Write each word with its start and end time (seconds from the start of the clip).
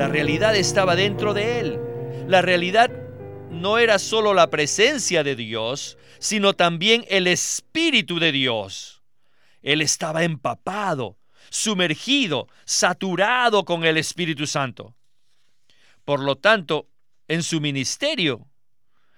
La 0.00 0.08
realidad 0.08 0.56
estaba 0.56 0.96
dentro 0.96 1.34
de 1.34 1.60
él. 1.60 1.78
La 2.26 2.40
realidad 2.40 2.90
no 3.50 3.76
era 3.76 3.98
solo 3.98 4.32
la 4.32 4.48
presencia 4.48 5.22
de 5.22 5.36
Dios, 5.36 5.98
sino 6.18 6.54
también 6.54 7.04
el 7.10 7.26
Espíritu 7.26 8.18
de 8.18 8.32
Dios. 8.32 9.02
Él 9.60 9.82
estaba 9.82 10.24
empapado, 10.24 11.18
sumergido, 11.50 12.48
saturado 12.64 13.66
con 13.66 13.84
el 13.84 13.98
Espíritu 13.98 14.46
Santo. 14.46 14.94
Por 16.06 16.20
lo 16.20 16.36
tanto, 16.36 16.88
en 17.28 17.42
su 17.42 17.60
ministerio, 17.60 18.48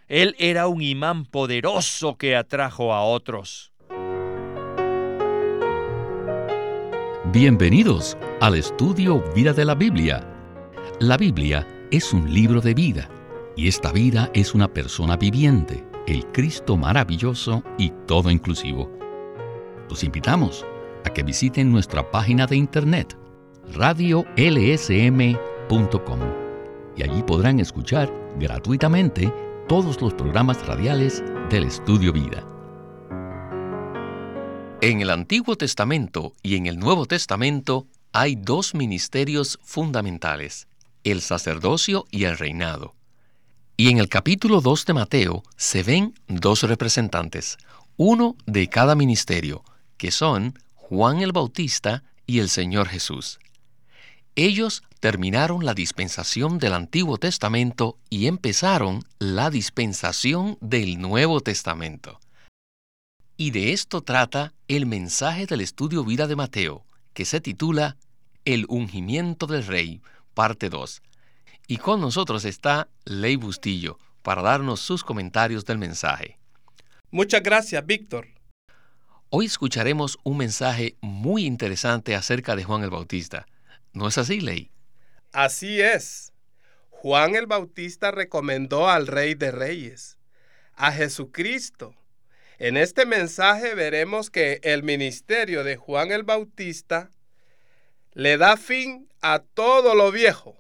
él 0.08 0.34
era 0.36 0.66
un 0.66 0.82
imán 0.82 1.26
poderoso 1.26 2.18
que 2.18 2.34
atrajo 2.34 2.92
a 2.92 3.04
otros. 3.04 3.72
Bienvenidos 7.26 8.18
al 8.40 8.56
estudio 8.56 9.22
Vida 9.32 9.52
de 9.52 9.64
la 9.64 9.76
Biblia. 9.76 10.31
La 11.02 11.16
Biblia 11.16 11.66
es 11.90 12.12
un 12.12 12.32
libro 12.32 12.60
de 12.60 12.74
vida 12.74 13.10
y 13.56 13.66
esta 13.66 13.90
vida 13.90 14.30
es 14.34 14.54
una 14.54 14.72
persona 14.72 15.16
viviente, 15.16 15.84
el 16.06 16.24
Cristo 16.26 16.76
maravilloso 16.76 17.64
y 17.76 17.90
todo 18.06 18.30
inclusivo. 18.30 18.88
Los 19.90 20.04
invitamos 20.04 20.64
a 21.04 21.10
que 21.10 21.24
visiten 21.24 21.72
nuestra 21.72 22.08
página 22.08 22.46
de 22.46 22.54
internet 22.54 23.18
radiolsm.com 23.74 24.30
y 26.96 27.02
allí 27.02 27.22
podrán 27.24 27.58
escuchar 27.58 28.08
gratuitamente 28.38 29.34
todos 29.66 30.00
los 30.00 30.14
programas 30.14 30.64
radiales 30.68 31.24
del 31.50 31.64
Estudio 31.64 32.12
Vida. 32.12 32.46
En 34.80 35.00
el 35.00 35.10
Antiguo 35.10 35.56
Testamento 35.56 36.34
y 36.44 36.54
en 36.54 36.68
el 36.68 36.78
Nuevo 36.78 37.06
Testamento 37.06 37.88
hay 38.12 38.36
dos 38.36 38.76
ministerios 38.76 39.58
fundamentales, 39.64 40.68
el 41.04 41.20
sacerdocio 41.20 42.06
y 42.10 42.24
el 42.24 42.38
reinado. 42.38 42.94
Y 43.76 43.90
en 43.90 43.98
el 43.98 44.08
capítulo 44.08 44.60
2 44.60 44.84
de 44.86 44.94
Mateo 44.94 45.42
se 45.56 45.82
ven 45.82 46.14
dos 46.28 46.62
representantes, 46.62 47.58
uno 47.96 48.36
de 48.46 48.68
cada 48.68 48.94
ministerio, 48.94 49.64
que 49.96 50.10
son 50.10 50.58
Juan 50.74 51.20
el 51.20 51.32
Bautista 51.32 52.04
y 52.26 52.38
el 52.40 52.48
Señor 52.48 52.88
Jesús. 52.88 53.38
Ellos 54.34 54.82
terminaron 55.00 55.64
la 55.66 55.74
dispensación 55.74 56.58
del 56.58 56.74
Antiguo 56.74 57.18
Testamento 57.18 57.98
y 58.08 58.28
empezaron 58.28 59.02
la 59.18 59.50
dispensación 59.50 60.56
del 60.60 61.00
Nuevo 61.00 61.40
Testamento. 61.40 62.20
Y 63.36 63.50
de 63.50 63.72
esto 63.72 64.02
trata 64.02 64.54
el 64.68 64.86
mensaje 64.86 65.46
del 65.46 65.60
estudio 65.60 66.04
vida 66.04 66.28
de 66.28 66.36
Mateo, 66.36 66.84
que 67.14 67.24
se 67.24 67.40
titula 67.40 67.96
El 68.44 68.64
ungimiento 68.68 69.46
del 69.46 69.66
rey, 69.66 70.00
parte 70.34 70.68
2 70.68 71.02
y 71.66 71.78
con 71.78 72.00
nosotros 72.00 72.44
está 72.44 72.88
Ley 73.04 73.36
Bustillo 73.36 73.98
para 74.22 74.42
darnos 74.42 74.80
sus 74.80 75.04
comentarios 75.04 75.64
del 75.64 75.78
mensaje. 75.78 76.38
Muchas 77.10 77.42
gracias, 77.42 77.84
Víctor. 77.84 78.28
Hoy 79.30 79.46
escucharemos 79.46 80.18
un 80.24 80.36
mensaje 80.38 80.96
muy 81.00 81.46
interesante 81.46 82.14
acerca 82.14 82.54
de 82.56 82.64
Juan 82.64 82.82
el 82.82 82.90
Bautista. 82.90 83.46
¿No 83.92 84.08
es 84.08 84.18
así, 84.18 84.40
Ley? 84.40 84.70
Así 85.32 85.80
es. 85.80 86.32
Juan 86.90 87.34
el 87.34 87.46
Bautista 87.46 88.10
recomendó 88.10 88.88
al 88.88 89.06
Rey 89.06 89.34
de 89.34 89.50
Reyes, 89.50 90.18
a 90.74 90.92
Jesucristo. 90.92 91.94
En 92.58 92.76
este 92.76 93.06
mensaje 93.06 93.74
veremos 93.74 94.30
que 94.30 94.60
el 94.62 94.82
ministerio 94.82 95.64
de 95.64 95.76
Juan 95.76 96.12
el 96.12 96.22
Bautista 96.22 97.10
le 98.14 98.36
da 98.36 98.56
fin 98.56 99.08
a 99.22 99.38
todo 99.38 99.94
lo 99.94 100.12
viejo 100.12 100.56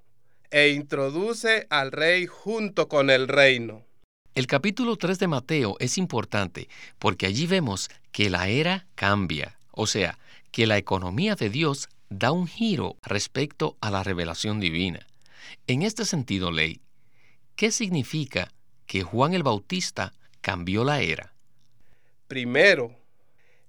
e 0.50 0.70
introduce 0.70 1.66
al 1.70 1.92
rey 1.92 2.26
junto 2.26 2.88
con 2.88 3.10
el 3.10 3.28
reino. 3.28 3.84
El 4.34 4.46
capítulo 4.46 4.96
3 4.96 5.18
de 5.18 5.28
Mateo 5.28 5.76
es 5.78 5.98
importante 5.98 6.68
porque 6.98 7.26
allí 7.26 7.46
vemos 7.46 7.90
que 8.10 8.30
la 8.30 8.48
era 8.48 8.86
cambia, 8.94 9.58
o 9.70 9.86
sea, 9.86 10.18
que 10.50 10.66
la 10.66 10.78
economía 10.78 11.34
de 11.34 11.50
Dios 11.50 11.88
da 12.08 12.32
un 12.32 12.46
giro 12.46 12.96
respecto 13.02 13.76
a 13.80 13.90
la 13.90 14.02
revelación 14.02 14.58
divina. 14.58 15.06
En 15.66 15.82
este 15.82 16.06
sentido, 16.06 16.50
ley, 16.50 16.80
¿qué 17.56 17.70
significa 17.70 18.50
que 18.86 19.02
Juan 19.02 19.34
el 19.34 19.42
Bautista 19.42 20.14
cambió 20.40 20.84
la 20.84 21.02
era? 21.02 21.34
Primero, 22.28 22.96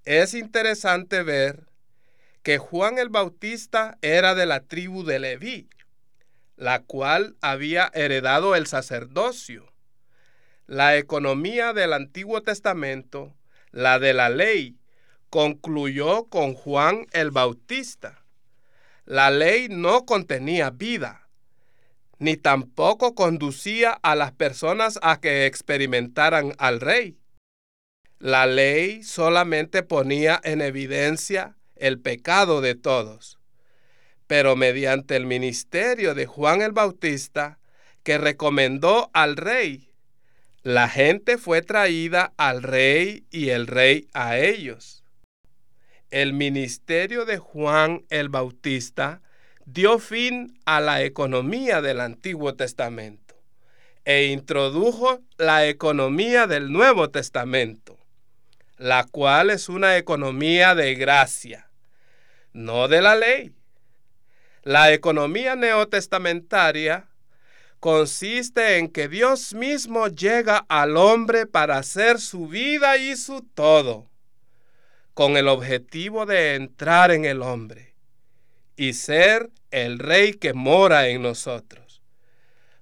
es 0.06 0.34
interesante 0.34 1.24
ver 1.24 1.73
que 2.44 2.58
Juan 2.58 3.00
el 3.00 3.08
Bautista 3.08 3.98
era 4.02 4.36
de 4.36 4.46
la 4.46 4.60
tribu 4.60 5.06
de 5.06 5.18
Leví, 5.18 5.70
la 6.58 6.84
cual 6.84 7.38
había 7.42 7.90
heredado 7.94 8.56
el 8.56 8.68
sacerdocio. 8.68 9.72
La 10.68 10.98
economía 10.98 11.72
del 11.72 11.94
Antiguo 11.94 12.44
Testamento, 12.44 13.34
la 13.72 13.98
de 13.98 14.14
la 14.14 14.30
ley, 14.30 14.78
concluyó 15.30 16.26
con 16.26 16.54
Juan 16.54 17.08
el 17.14 17.32
Bautista. 17.32 18.24
La 19.06 19.32
ley 19.32 19.68
no 19.70 20.06
contenía 20.06 20.70
vida, 20.70 21.30
ni 22.20 22.36
tampoco 22.36 23.16
conducía 23.16 23.92
a 24.04 24.16
las 24.16 24.34
personas 24.34 25.00
a 25.02 25.20
que 25.20 25.46
experimentaran 25.46 26.54
al 26.58 26.82
rey. 26.82 27.18
La 28.20 28.46
ley 28.46 29.02
solamente 29.04 29.84
ponía 29.84 30.40
en 30.44 30.62
evidencia 30.62 31.58
el 31.86 32.00
pecado 32.00 32.62
de 32.62 32.76
todos 32.76 33.40
pero 34.28 34.56
mediante 34.56 35.16
el 35.16 35.26
ministerio 35.26 36.16
de 36.16 36.26
Juan 36.26 36.62
el 36.62 36.72
Bautista, 36.72 37.60
que 38.04 38.18
recomendó 38.18 39.10
al 39.14 39.38
rey, 39.38 39.92
la 40.64 40.90
gente 40.90 41.38
fue 41.38 41.62
traída 41.62 42.34
al 42.38 42.64
rey 42.64 43.26
y 43.30 43.50
el 43.50 43.68
rey 43.68 44.08
a 44.14 44.40
ellos. 44.40 45.04
El 46.10 46.34
ministerio 46.34 47.26
de 47.26 47.38
Juan 47.38 48.06
el 48.10 48.30
Bautista 48.30 49.22
dio 49.66 50.00
fin 50.00 50.60
a 50.66 50.80
la 50.80 51.04
economía 51.04 51.82
del 51.82 52.00
Antiguo 52.00 52.56
Testamento 52.56 53.36
e 54.06 54.26
introdujo 54.26 55.22
la 55.38 55.68
economía 55.68 56.48
del 56.48 56.72
Nuevo 56.72 57.10
Testamento, 57.10 57.98
la 58.78 59.06
cual 59.06 59.50
es 59.50 59.70
una 59.70 59.98
economía 59.98 60.76
de 60.76 60.96
gracia, 60.96 61.70
no 62.54 62.88
de 62.88 63.02
la 63.02 63.16
ley. 63.16 63.52
La 64.64 64.94
economía 64.94 65.56
neotestamentaria 65.56 67.10
consiste 67.80 68.78
en 68.78 68.88
que 68.88 69.10
Dios 69.10 69.54
mismo 69.54 70.08
llega 70.08 70.66
al 70.70 70.96
hombre 70.96 71.46
para 71.46 71.78
hacer 71.78 72.20
su 72.20 72.48
vida 72.48 72.96
y 72.98 73.18
su 73.18 73.42
todo, 73.42 74.10
con 75.14 75.36
el 75.36 75.50
objetivo 75.50 76.26
de 76.26 76.56
entrar 76.56 77.12
en 77.12 77.26
el 77.26 77.42
hombre 77.42 77.94
y 78.78 78.94
ser 78.94 79.52
el 79.72 80.00
rey 80.00 80.34
que 80.34 80.54
mora 80.54 81.10
en 81.10 81.22
nosotros. 81.22 82.02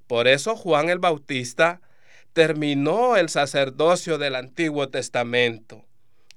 Por 0.05 0.27
eso 0.27 0.55
Juan 0.55 0.89
el 0.89 0.99
Bautista 0.99 1.81
terminó 2.33 3.17
el 3.17 3.29
sacerdocio 3.29 4.17
del 4.17 4.35
Antiguo 4.35 4.89
Testamento 4.89 5.85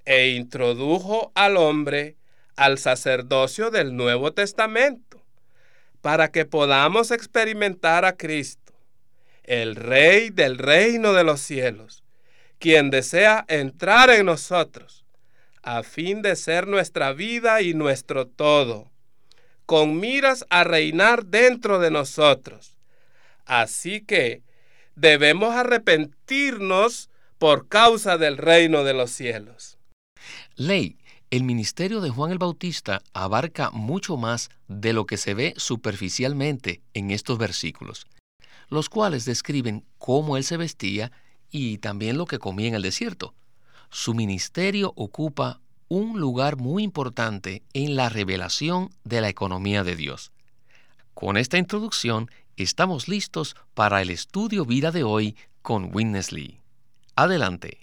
e 0.05 0.29
introdujo 0.31 1.33
al 1.35 1.57
hombre 1.57 2.17
al 2.57 2.79
sacerdocio 2.79 3.71
del 3.71 3.97
Nuevo 3.97 4.33
Testamento 4.33 5.25
para 6.01 6.31
que 6.31 6.45
podamos 6.45 7.11
experimentar 7.11 8.05
a 8.05 8.17
Cristo, 8.17 8.75
el 9.43 9.75
Rey 9.75 10.29
del 10.29 10.59
reino 10.59 11.15
de 11.15 11.25
los 11.25 11.41
cielos, 11.41 12.05
quien 12.59 12.91
desea 12.91 13.45
entrar 13.49 14.11
en 14.11 14.27
nosotros, 14.27 15.05
a 15.63 15.83
fin 15.83 16.21
de 16.21 16.37
ser 16.37 16.67
nuestra 16.67 17.15
vida 17.15 17.63
y 17.63 17.73
nuestro 17.73 18.27
todo, 18.27 18.91
con 19.65 19.99
miras 19.99 20.45
a 20.51 20.63
reinar 20.65 21.25
dentro 21.25 21.79
de 21.79 21.91
nosotros. 21.91 22.77
Así 23.47 24.03
que 24.03 24.43
debemos 24.95 25.55
arrepentirnos 25.55 27.09
por 27.39 27.69
causa 27.69 28.19
del 28.19 28.37
reino 28.37 28.85
de 28.85 28.93
los 28.93 29.11
cielos. 29.11 29.79
Ley, 30.57 30.99
el 31.37 31.43
ministerio 31.43 32.01
de 32.01 32.11
Juan 32.11 32.31
el 32.31 32.39
Bautista 32.39 33.03
abarca 33.13 33.73
mucho 33.73 34.17
más 34.17 34.51
de 34.69 34.93
lo 34.93 35.05
que 35.05 35.17
se 35.17 35.35
ve 35.35 35.53
superficialmente 35.57 36.81
en 36.93 37.11
estos 37.11 37.39
versículos, 37.39 38.07
los 38.69 38.89
cuales 38.89 39.25
describen 39.25 39.85
cómo 39.99 40.37
él 40.37 40.45
se 40.45 40.57
vestía 40.57 41.11
y 41.51 41.79
también 41.79 42.19
lo 42.19 42.27
que 42.27 42.39
comía 42.39 42.69
en 42.69 42.77
el 42.77 42.83
desierto. 42.83 43.35
Su 43.91 44.15
ministerio 44.15 44.93
ocupa 44.95 45.61
un 45.89 46.21
lugar 46.21 46.57
muy 46.57 46.85
importante 46.85 47.65
en 47.73 47.97
la 47.97 48.09
revelación 48.11 48.91
de 49.03 49.21
la 49.21 49.29
economía 49.29 49.83
de 49.83 49.97
Dios. 49.97 50.31
Con 51.15 51.37
esta 51.37 51.59
introducción 51.59 52.31
estamos 52.57 53.09
listos 53.09 53.57
para 53.75 54.03
el 54.03 54.11
estudio 54.11 54.65
vida 54.65 54.93
de 54.93 55.03
hoy 55.03 55.37
con 55.63 55.93
Witness 55.93 56.31
Lee. 56.31 56.61
Adelante. 57.17 57.79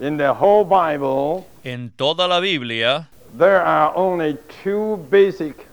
In 0.00 0.16
the 0.16 0.32
whole 0.32 0.64
Bible, 0.64 1.46
En 1.64 1.90
toda 1.90 2.28
la 2.28 2.40
Biblia 2.40 3.08
there 3.36 3.60
are 3.60 3.92
only 3.96 4.36
two 4.62 4.96
basic 5.10 5.68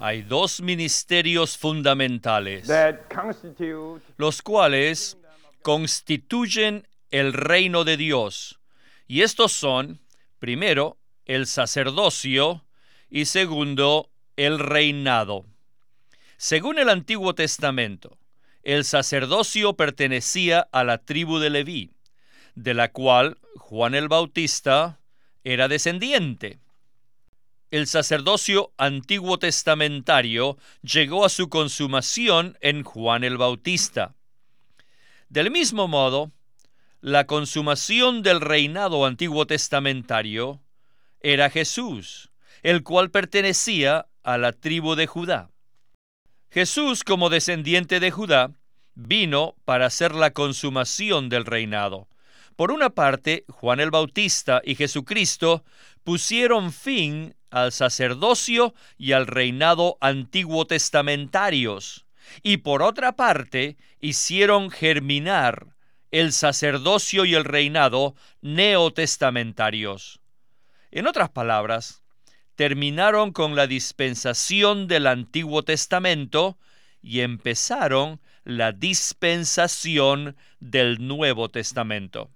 hay 0.00 0.22
dos 0.22 0.62
ministerios 0.62 1.58
fundamentales, 1.58 2.66
that 2.66 3.00
constitute 3.14 4.02
los 4.16 4.40
cuales 4.40 5.18
constituyen 5.62 6.86
el 7.10 7.34
reino 7.34 7.84
de 7.84 7.98
Dios. 7.98 8.58
Y 9.06 9.20
estos 9.20 9.52
son, 9.52 10.00
primero, 10.38 10.96
el 11.26 11.46
sacerdocio 11.46 12.64
y 13.10 13.26
segundo, 13.26 14.08
el 14.36 14.58
reinado. 14.58 15.44
Según 16.38 16.78
el 16.78 16.88
Antiguo 16.88 17.34
Testamento, 17.34 18.16
el 18.62 18.84
sacerdocio 18.84 19.74
pertenecía 19.74 20.66
a 20.72 20.82
la 20.82 20.96
tribu 20.96 21.38
de 21.38 21.50
Leví, 21.50 21.93
de 22.54 22.74
la 22.74 22.90
cual 22.92 23.38
Juan 23.56 23.94
el 23.94 24.08
Bautista 24.08 25.00
era 25.42 25.68
descendiente. 25.68 26.58
El 27.70 27.86
sacerdocio 27.86 28.72
antiguo 28.76 29.38
testamentario 29.38 30.56
llegó 30.82 31.24
a 31.24 31.28
su 31.28 31.48
consumación 31.48 32.56
en 32.60 32.84
Juan 32.84 33.24
el 33.24 33.36
Bautista. 33.36 34.14
Del 35.28 35.50
mismo 35.50 35.88
modo, 35.88 36.30
la 37.00 37.26
consumación 37.26 38.22
del 38.22 38.40
reinado 38.40 39.04
antiguo 39.04 39.46
testamentario 39.46 40.60
era 41.20 41.50
Jesús, 41.50 42.30
el 42.62 42.82
cual 42.82 43.10
pertenecía 43.10 44.06
a 44.22 44.38
la 44.38 44.52
tribu 44.52 44.94
de 44.94 45.06
Judá. 45.06 45.50
Jesús, 46.50 47.02
como 47.02 47.30
descendiente 47.30 47.98
de 47.98 48.12
Judá, 48.12 48.52
vino 48.94 49.56
para 49.64 49.86
hacer 49.86 50.14
la 50.14 50.30
consumación 50.30 51.28
del 51.28 51.44
reinado. 51.44 52.06
Por 52.56 52.70
una 52.70 52.90
parte, 52.90 53.44
Juan 53.48 53.80
el 53.80 53.90
Bautista 53.90 54.62
y 54.64 54.76
Jesucristo 54.76 55.64
pusieron 56.04 56.72
fin 56.72 57.34
al 57.50 57.72
sacerdocio 57.72 58.74
y 58.96 59.12
al 59.12 59.26
reinado 59.26 59.98
antiguo 60.00 60.66
testamentarios, 60.66 62.06
y 62.42 62.58
por 62.58 62.82
otra 62.82 63.16
parte 63.16 63.76
hicieron 64.00 64.70
germinar 64.70 65.74
el 66.12 66.32
sacerdocio 66.32 67.24
y 67.24 67.34
el 67.34 67.44
reinado 67.44 68.14
neotestamentarios. 68.40 70.20
En 70.92 71.08
otras 71.08 71.30
palabras, 71.30 72.04
terminaron 72.54 73.32
con 73.32 73.56
la 73.56 73.66
dispensación 73.66 74.86
del 74.86 75.08
Antiguo 75.08 75.64
Testamento 75.64 76.56
y 77.02 77.20
empezaron 77.20 78.20
la 78.44 78.70
dispensación 78.70 80.36
del 80.60 81.04
Nuevo 81.04 81.48
Testamento. 81.48 82.30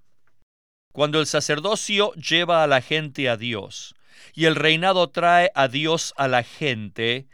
Cuando 0.92 1.20
el 1.20 1.26
sacerdocio 1.26 2.12
lleva 2.14 2.64
a 2.64 2.66
la 2.66 2.80
gente 2.80 3.28
a 3.28 3.36
Dios 3.36 3.94
y 4.34 4.46
el 4.46 4.56
reinado 4.56 5.08
trae 5.10 5.50
a 5.54 5.68
Dios 5.68 6.14
a 6.16 6.28
la 6.28 6.42
gente, 6.42 7.28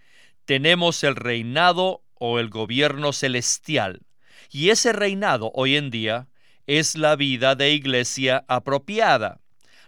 tenemos 0.44 1.02
el 1.04 1.16
reinado 1.16 2.02
o 2.14 2.38
el 2.38 2.50
gobierno 2.50 3.12
celestial. 3.12 4.02
Y 4.50 4.70
ese 4.70 4.92
reinado 4.92 5.50
hoy 5.54 5.76
en 5.76 5.90
día 5.90 6.28
es 6.66 6.96
la 6.96 7.16
vida 7.16 7.54
de 7.54 7.72
iglesia 7.72 8.44
apropiada, 8.48 9.40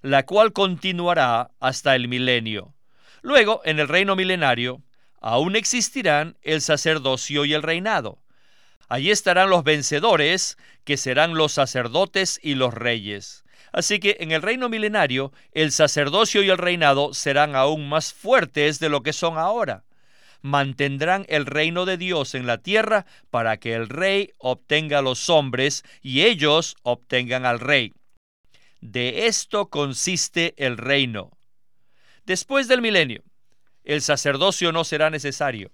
la 0.02 0.24
cual 0.24 0.52
continuará 0.52 1.50
hasta 1.60 1.96
el 1.96 2.08
milenio. 2.08 2.74
Luego, 3.22 3.60
en 3.64 3.78
el 3.78 3.88
reino 3.88 4.14
milenario, 4.16 4.82
aún 5.20 5.56
existirán 5.56 6.38
el 6.42 6.60
sacerdocio 6.60 7.44
y 7.44 7.54
el 7.54 7.62
reinado. 7.62 8.22
Allí 8.88 9.10
estarán 9.10 9.50
los 9.50 9.64
vencedores, 9.64 10.56
que 10.84 10.96
serán 10.96 11.34
los 11.34 11.52
sacerdotes 11.52 12.38
y 12.42 12.54
los 12.54 12.72
reyes. 12.72 13.44
Así 13.76 13.98
que 13.98 14.16
en 14.20 14.32
el 14.32 14.40
reino 14.40 14.70
milenario 14.70 15.34
el 15.52 15.70
sacerdocio 15.70 16.42
y 16.42 16.48
el 16.48 16.56
reinado 16.56 17.12
serán 17.12 17.54
aún 17.54 17.90
más 17.90 18.14
fuertes 18.14 18.78
de 18.78 18.88
lo 18.88 19.02
que 19.02 19.12
son 19.12 19.36
ahora. 19.36 19.84
Mantendrán 20.40 21.26
el 21.28 21.44
reino 21.44 21.84
de 21.84 21.98
Dios 21.98 22.34
en 22.34 22.46
la 22.46 22.56
tierra 22.56 23.04
para 23.30 23.58
que 23.58 23.74
el 23.74 23.90
rey 23.90 24.32
obtenga 24.38 25.00
a 25.00 25.02
los 25.02 25.28
hombres 25.28 25.84
y 26.00 26.22
ellos 26.22 26.74
obtengan 26.84 27.44
al 27.44 27.60
rey. 27.60 27.92
De 28.80 29.26
esto 29.26 29.68
consiste 29.68 30.54
el 30.56 30.78
reino. 30.78 31.36
Después 32.24 32.68
del 32.68 32.80
milenio, 32.80 33.24
el 33.84 34.00
sacerdocio 34.00 34.72
no 34.72 34.84
será 34.84 35.10
necesario. 35.10 35.70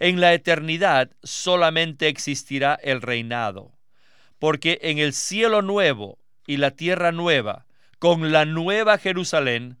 En 0.00 0.20
la 0.20 0.34
eternidad 0.34 1.12
solamente 1.22 2.08
existirá 2.08 2.74
el 2.82 3.02
reinado, 3.02 3.78
porque 4.40 4.80
en 4.82 4.98
el 4.98 5.12
cielo 5.12 5.62
nuevo 5.62 6.18
y 6.46 6.58
la 6.58 6.70
tierra 6.70 7.12
nueva, 7.12 7.66
con 7.98 8.32
la 8.32 8.44
nueva 8.44 8.98
Jerusalén, 8.98 9.78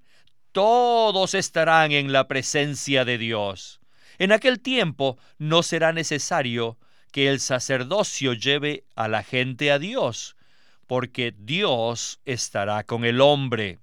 todos 0.52 1.34
estarán 1.34 1.92
en 1.92 2.12
la 2.12 2.28
presencia 2.28 3.04
de 3.04 3.18
Dios. 3.18 3.80
En 4.18 4.32
aquel 4.32 4.60
tiempo 4.60 5.18
no 5.38 5.62
será 5.62 5.92
necesario 5.92 6.78
que 7.12 7.28
el 7.28 7.40
sacerdocio 7.40 8.32
lleve 8.32 8.84
a 8.94 9.08
la 9.08 9.22
gente 9.22 9.70
a 9.70 9.78
Dios, 9.78 10.36
porque 10.86 11.34
Dios 11.36 12.20
estará 12.24 12.84
con 12.84 13.04
el 13.04 13.20
hombre. 13.20 13.78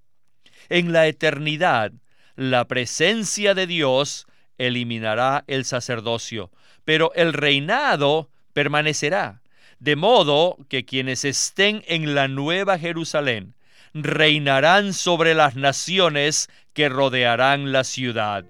En 0.70 0.94
la 0.94 1.08
eternidad, 1.08 1.92
la 2.36 2.66
presencia 2.66 3.54
de 3.54 3.68
Dios 3.68 4.26
eliminará 4.58 5.44
el 5.48 5.66
sacerdocio, 5.66 6.52
pero 6.86 7.14
el 7.14 7.34
reinado 7.34 8.30
permanecerá 8.54 9.43
de 9.84 9.98
modo 9.98 10.56
que 10.70 10.86
quienes 10.86 11.26
estén 11.26 11.84
en 11.88 12.16
la 12.16 12.30
nueva 12.30 12.80
Jerusalén 12.80 13.54
reinarán 13.94 14.94
sobre 14.94 15.34
las 15.34 15.58
naciones 15.58 16.48
que 16.72 16.88
rodearán 16.88 17.74
la 17.74 17.84
ciudad. 17.84 18.46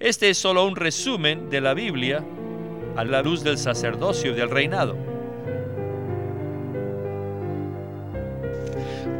Este 0.00 0.30
es 0.30 0.38
solo 0.38 0.66
un 0.66 0.74
resumen 0.74 1.48
de 1.48 1.60
la 1.60 1.74
Biblia 1.74 2.26
a 2.96 3.04
la 3.04 3.22
luz 3.22 3.44
del 3.44 3.56
sacerdocio 3.56 4.32
y 4.32 4.34
del 4.34 4.50
reinado. 4.50 4.96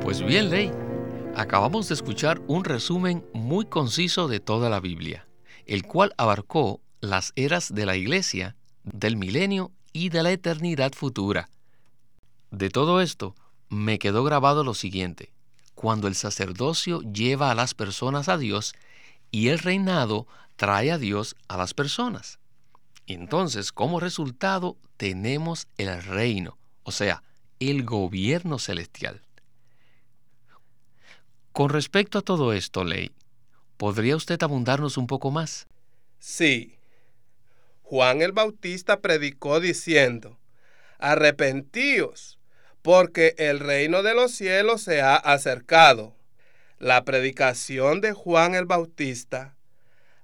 Pues 0.02 0.26
bien, 0.26 0.50
Ley, 0.50 0.72
acabamos 1.36 1.86
de 1.86 1.94
escuchar 1.94 2.42
un 2.48 2.64
resumen 2.64 3.24
muy 3.32 3.66
conciso 3.66 4.26
de 4.26 4.40
toda 4.40 4.68
la 4.68 4.80
Biblia, 4.80 5.28
el 5.66 5.84
cual 5.84 6.14
abarcó 6.16 6.80
las 7.00 7.32
eras 7.36 7.72
de 7.72 7.86
la 7.86 7.94
Iglesia, 7.94 8.56
del 8.82 9.16
milenio 9.16 9.70
y 9.92 10.08
de 10.08 10.22
la 10.22 10.30
eternidad 10.30 10.92
futura. 10.92 11.48
De 12.50 12.70
todo 12.70 13.00
esto, 13.00 13.34
me 13.68 13.98
quedó 13.98 14.24
grabado 14.24 14.64
lo 14.64 14.74
siguiente. 14.74 15.32
Cuando 15.74 16.08
el 16.08 16.14
sacerdocio 16.14 17.00
lleva 17.00 17.50
a 17.50 17.54
las 17.54 17.74
personas 17.74 18.28
a 18.28 18.36
Dios 18.36 18.74
y 19.30 19.48
el 19.48 19.58
reinado 19.58 20.26
trae 20.56 20.92
a 20.92 20.98
Dios 20.98 21.36
a 21.48 21.56
las 21.56 21.74
personas. 21.74 22.38
Entonces, 23.06 23.72
como 23.72 23.98
resultado, 23.98 24.76
tenemos 24.96 25.66
el 25.78 26.02
reino, 26.02 26.58
o 26.84 26.92
sea, 26.92 27.22
el 27.58 27.84
gobierno 27.84 28.58
celestial. 28.58 29.22
Con 31.52 31.68
respecto 31.68 32.18
a 32.18 32.22
todo 32.22 32.52
esto, 32.52 32.84
Ley, 32.84 33.10
¿podría 33.76 34.16
usted 34.16 34.42
abundarnos 34.42 34.96
un 34.96 35.06
poco 35.06 35.30
más? 35.30 35.66
Sí, 36.18 36.76
Juan 37.92 38.22
el 38.22 38.32
Bautista 38.32 39.00
predicó 39.00 39.60
diciendo, 39.60 40.38
arrepentíos, 40.98 42.38
porque 42.80 43.34
el 43.36 43.60
reino 43.60 44.02
de 44.02 44.14
los 44.14 44.32
cielos 44.32 44.80
se 44.80 45.02
ha 45.02 45.14
acercado. 45.14 46.16
La 46.78 47.04
predicación 47.04 48.00
de 48.00 48.14
Juan 48.14 48.54
el 48.54 48.64
Bautista 48.64 49.56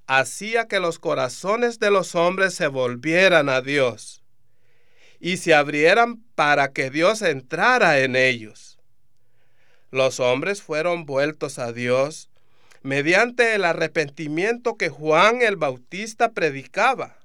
hacía 0.06 0.66
que 0.66 0.80
los 0.80 0.98
corazones 0.98 1.78
de 1.78 1.90
los 1.90 2.14
hombres 2.14 2.54
se 2.54 2.68
volvieran 2.68 3.50
a 3.50 3.60
Dios 3.60 4.22
y 5.20 5.36
se 5.36 5.54
abrieran 5.54 6.22
para 6.34 6.72
que 6.72 6.88
Dios 6.88 7.20
entrara 7.20 7.98
en 7.98 8.16
ellos. 8.16 8.78
Los 9.90 10.20
hombres 10.20 10.62
fueron 10.62 11.04
vueltos 11.04 11.58
a 11.58 11.74
Dios 11.74 12.30
mediante 12.80 13.54
el 13.54 13.66
arrepentimiento 13.66 14.78
que 14.78 14.88
Juan 14.88 15.42
el 15.42 15.56
Bautista 15.56 16.32
predicaba 16.32 17.17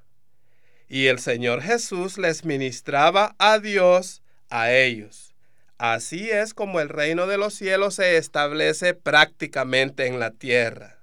y 0.94 1.08
el 1.08 1.18
Señor 1.18 1.64
Jesús 1.64 2.20
les 2.20 2.46
ministraba 2.46 3.36
a 3.40 3.58
Dios 3.58 4.22
a 4.52 4.72
ellos. 4.72 5.34
Así 5.80 6.30
es 6.30 6.54
como 6.54 6.80
el 6.80 6.88
reino 6.88 7.26
de 7.26 7.40
los 7.40 7.56
cielos 7.56 7.96
se 7.96 8.18
establece 8.18 8.94
prácticamente 8.94 10.06
en 10.06 10.20
la 10.20 10.30
tierra. 10.30 11.00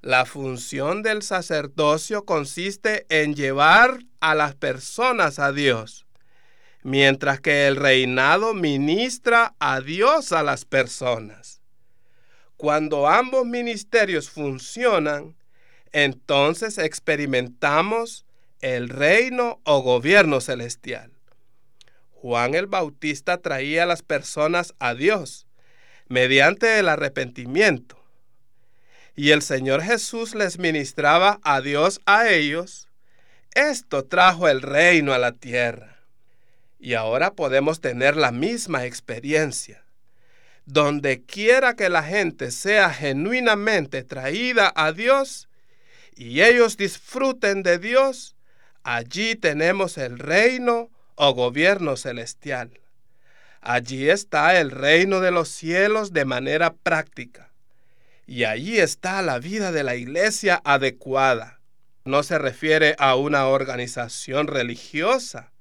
La 0.00 0.24
función 0.24 1.02
del 1.02 1.20
sacerdocio 1.22 2.24
consiste 2.24 3.04
en 3.10 3.34
llevar 3.34 3.98
a 4.20 4.34
las 4.34 4.54
personas 4.54 5.38
a 5.38 5.52
Dios, 5.52 6.06
mientras 6.82 7.42
que 7.42 7.66
el 7.66 7.76
reinado 7.76 8.54
ministra 8.54 9.54
a 9.58 9.82
Dios 9.82 10.32
a 10.32 10.42
las 10.42 10.64
personas. 10.64 11.60
Cuando 12.56 13.06
ambos 13.06 13.44
ministerios 13.44 14.30
funcionan, 14.30 15.36
entonces 15.92 16.78
experimentamos 16.78 18.24
el 18.60 18.88
reino 18.88 19.60
o 19.64 19.82
gobierno 19.82 20.40
celestial. 20.40 21.12
Juan 22.10 22.54
el 22.54 22.66
Bautista 22.66 23.38
traía 23.38 23.84
a 23.84 23.86
las 23.86 24.02
personas 24.02 24.74
a 24.80 24.94
Dios 24.94 25.46
mediante 26.08 26.78
el 26.78 26.88
arrepentimiento. 26.88 27.96
y 29.14 29.32
el 29.32 29.42
Señor 29.42 29.82
Jesús 29.82 30.36
les 30.36 30.60
ministraba 30.60 31.40
a 31.42 31.60
Dios 31.60 32.00
a 32.06 32.28
ellos, 32.28 32.88
esto 33.52 34.04
trajo 34.04 34.48
el 34.48 34.62
reino 34.62 35.12
a 35.12 35.18
la 35.18 35.32
tierra. 35.32 35.98
Y 36.78 36.94
ahora 36.94 37.32
podemos 37.32 37.80
tener 37.80 38.14
la 38.14 38.30
misma 38.30 38.84
experiencia. 38.84 39.84
Donde 40.66 41.24
quiera 41.24 41.74
que 41.74 41.88
la 41.88 42.04
gente 42.04 42.52
sea 42.52 42.90
genuinamente 42.90 44.04
traída 44.04 44.72
a 44.76 44.92
Dios 44.92 45.48
y 46.14 46.42
ellos 46.42 46.76
disfruten 46.76 47.64
de 47.64 47.78
Dios, 47.78 48.36
allí 48.96 49.34
tenemos 49.34 49.98
el 49.98 50.18
reino 50.18 50.88
o 51.14 51.34
gobierno 51.34 51.98
celestial. 51.98 52.80
Allí 53.60 54.08
está 54.08 54.58
el 54.58 54.70
reino 54.70 55.20
de 55.20 55.30
los 55.30 55.50
cielos 55.50 56.14
de 56.14 56.24
manera 56.24 56.72
práctica. 56.72 57.50
Y 58.26 58.44
allí 58.44 58.78
está 58.78 59.20
la 59.20 59.40
vida 59.40 59.72
de 59.72 59.84
la 59.84 59.94
iglesia 59.94 60.62
adecuada. 60.64 61.60
No 62.06 62.22
se 62.22 62.38
refiere 62.38 62.96
a 62.98 63.14
una 63.14 63.48
organización 63.48 64.46
religiosa, 64.46 65.52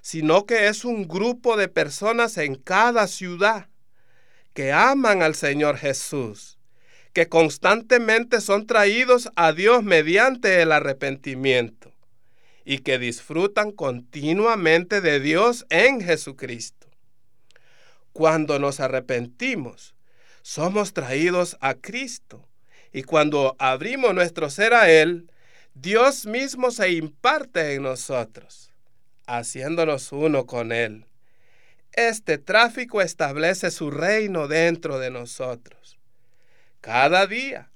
sino 0.00 0.46
que 0.46 0.68
es 0.68 0.86
un 0.86 1.06
grupo 1.06 1.58
de 1.58 1.68
personas 1.68 2.38
en 2.38 2.54
cada 2.54 3.08
ciudad 3.08 3.68
que 4.54 4.72
aman 4.72 5.22
al 5.22 5.34
Señor 5.34 5.76
Jesús, 5.76 6.58
que 7.12 7.28
constantemente 7.28 8.40
son 8.40 8.66
traídos 8.66 9.28
a 9.36 9.52
Dios 9.52 9.82
mediante 9.82 10.62
el 10.62 10.72
arrepentimiento 10.72 11.93
y 12.64 12.78
que 12.78 12.98
disfrutan 12.98 13.72
continuamente 13.72 15.00
de 15.00 15.20
Dios 15.20 15.66
en 15.68 16.00
Jesucristo. 16.00 16.88
Cuando 18.12 18.58
nos 18.58 18.80
arrepentimos, 18.80 19.94
somos 20.42 20.92
traídos 20.92 21.56
a 21.60 21.74
Cristo 21.74 22.46
y 22.92 23.02
cuando 23.02 23.56
abrimos 23.58 24.14
nuestro 24.14 24.48
ser 24.50 24.72
a 24.72 24.90
Él, 24.90 25.30
Dios 25.74 26.26
mismo 26.26 26.70
se 26.70 26.92
imparte 26.92 27.74
en 27.74 27.82
nosotros, 27.82 28.70
haciéndonos 29.26 30.12
uno 30.12 30.46
con 30.46 30.70
Él. 30.70 31.06
Este 31.92 32.38
tráfico 32.38 33.02
establece 33.02 33.70
su 33.70 33.90
reino 33.90 34.48
dentro 34.48 34.98
de 34.98 35.10
nosotros. 35.10 35.98
Cada 36.80 37.26
día, 37.26 37.70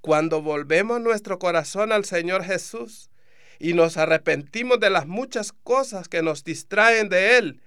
cuando 0.00 0.42
volvemos 0.42 1.00
nuestro 1.00 1.38
corazón 1.38 1.92
al 1.92 2.04
Señor 2.04 2.44
Jesús 2.44 3.10
y 3.58 3.74
nos 3.74 3.96
arrepentimos 3.96 4.80
de 4.80 4.90
las 4.90 5.06
muchas 5.06 5.52
cosas 5.52 6.08
que 6.08 6.22
nos 6.22 6.44
distraen 6.44 7.08
de 7.08 7.38
Él, 7.38 7.60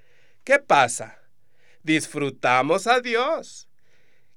¿qué 0.44 0.60
pasa? 0.60 1.18
disfrutamos 1.88 2.86
a 2.86 3.00
Dios, 3.00 3.68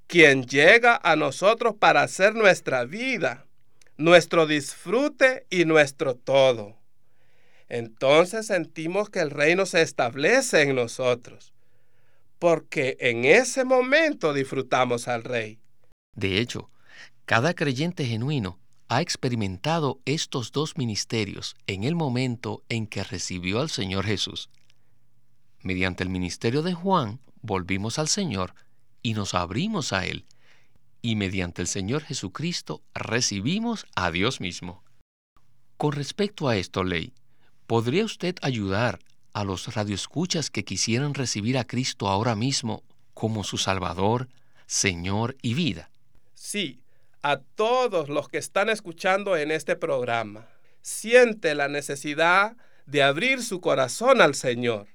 quien 0.07 0.45
llega 0.45 0.99
a 1.03 1.15
nosotros 1.15 1.75
para 1.77 2.01
hacer 2.01 2.33
nuestra 2.33 2.85
vida, 2.85 3.45
nuestro 3.97 4.47
disfrute 4.47 5.45
y 5.49 5.65
nuestro 5.65 6.15
todo. 6.15 6.77
Entonces 7.67 8.47
sentimos 8.47 9.09
que 9.09 9.19
el 9.19 9.29
reino 9.29 9.65
se 9.65 9.81
establece 9.81 10.61
en 10.61 10.75
nosotros, 10.75 11.53
porque 12.39 12.97
en 13.01 13.25
ese 13.25 13.65
momento 13.65 14.33
disfrutamos 14.33 15.07
al 15.09 15.23
Rey. 15.23 15.59
De 16.15 16.39
hecho, 16.39 16.71
cada 17.25 17.53
creyente 17.53 18.05
genuino 18.05 18.59
ha 18.91 18.99
experimentado 18.99 20.01
estos 20.03 20.51
dos 20.51 20.75
ministerios 20.75 21.55
en 21.65 21.85
el 21.85 21.95
momento 21.95 22.61
en 22.67 22.87
que 22.87 23.05
recibió 23.05 23.61
al 23.61 23.69
Señor 23.69 24.05
Jesús. 24.05 24.49
Mediante 25.61 26.03
el 26.03 26.09
ministerio 26.09 26.61
de 26.61 26.73
Juan, 26.73 27.21
volvimos 27.41 27.99
al 27.99 28.09
Señor 28.09 28.53
y 29.01 29.13
nos 29.13 29.33
abrimos 29.33 29.93
a 29.93 30.05
Él, 30.05 30.25
y 31.01 31.15
mediante 31.15 31.61
el 31.61 31.69
Señor 31.69 32.03
Jesucristo 32.03 32.81
recibimos 32.93 33.85
a 33.95 34.11
Dios 34.11 34.41
mismo. 34.41 34.83
Con 35.77 35.93
respecto 35.93 36.49
a 36.49 36.57
esto, 36.57 36.83
Ley, 36.83 37.13
¿podría 37.67 38.03
usted 38.03 38.35
ayudar 38.41 38.99
a 39.31 39.45
los 39.45 39.73
radioescuchas 39.73 40.49
que 40.49 40.65
quisieran 40.65 41.13
recibir 41.13 41.57
a 41.57 41.63
Cristo 41.63 42.09
ahora 42.09 42.35
mismo 42.35 42.83
como 43.13 43.45
su 43.45 43.57
Salvador, 43.57 44.27
Señor 44.65 45.37
y 45.41 45.53
vida? 45.53 45.89
Sí, 46.33 46.80
a 47.21 47.39
todos 47.39 48.09
los 48.09 48.27
que 48.29 48.37
están 48.37 48.69
escuchando 48.69 49.37
en 49.37 49.51
este 49.51 49.75
programa. 49.75 50.47
Siente 50.81 51.55
la 51.55 51.67
necesidad 51.67 52.57
de 52.85 53.03
abrir 53.03 53.43
su 53.43 53.61
corazón 53.61 54.21
al 54.21 54.35
Señor 54.35 54.87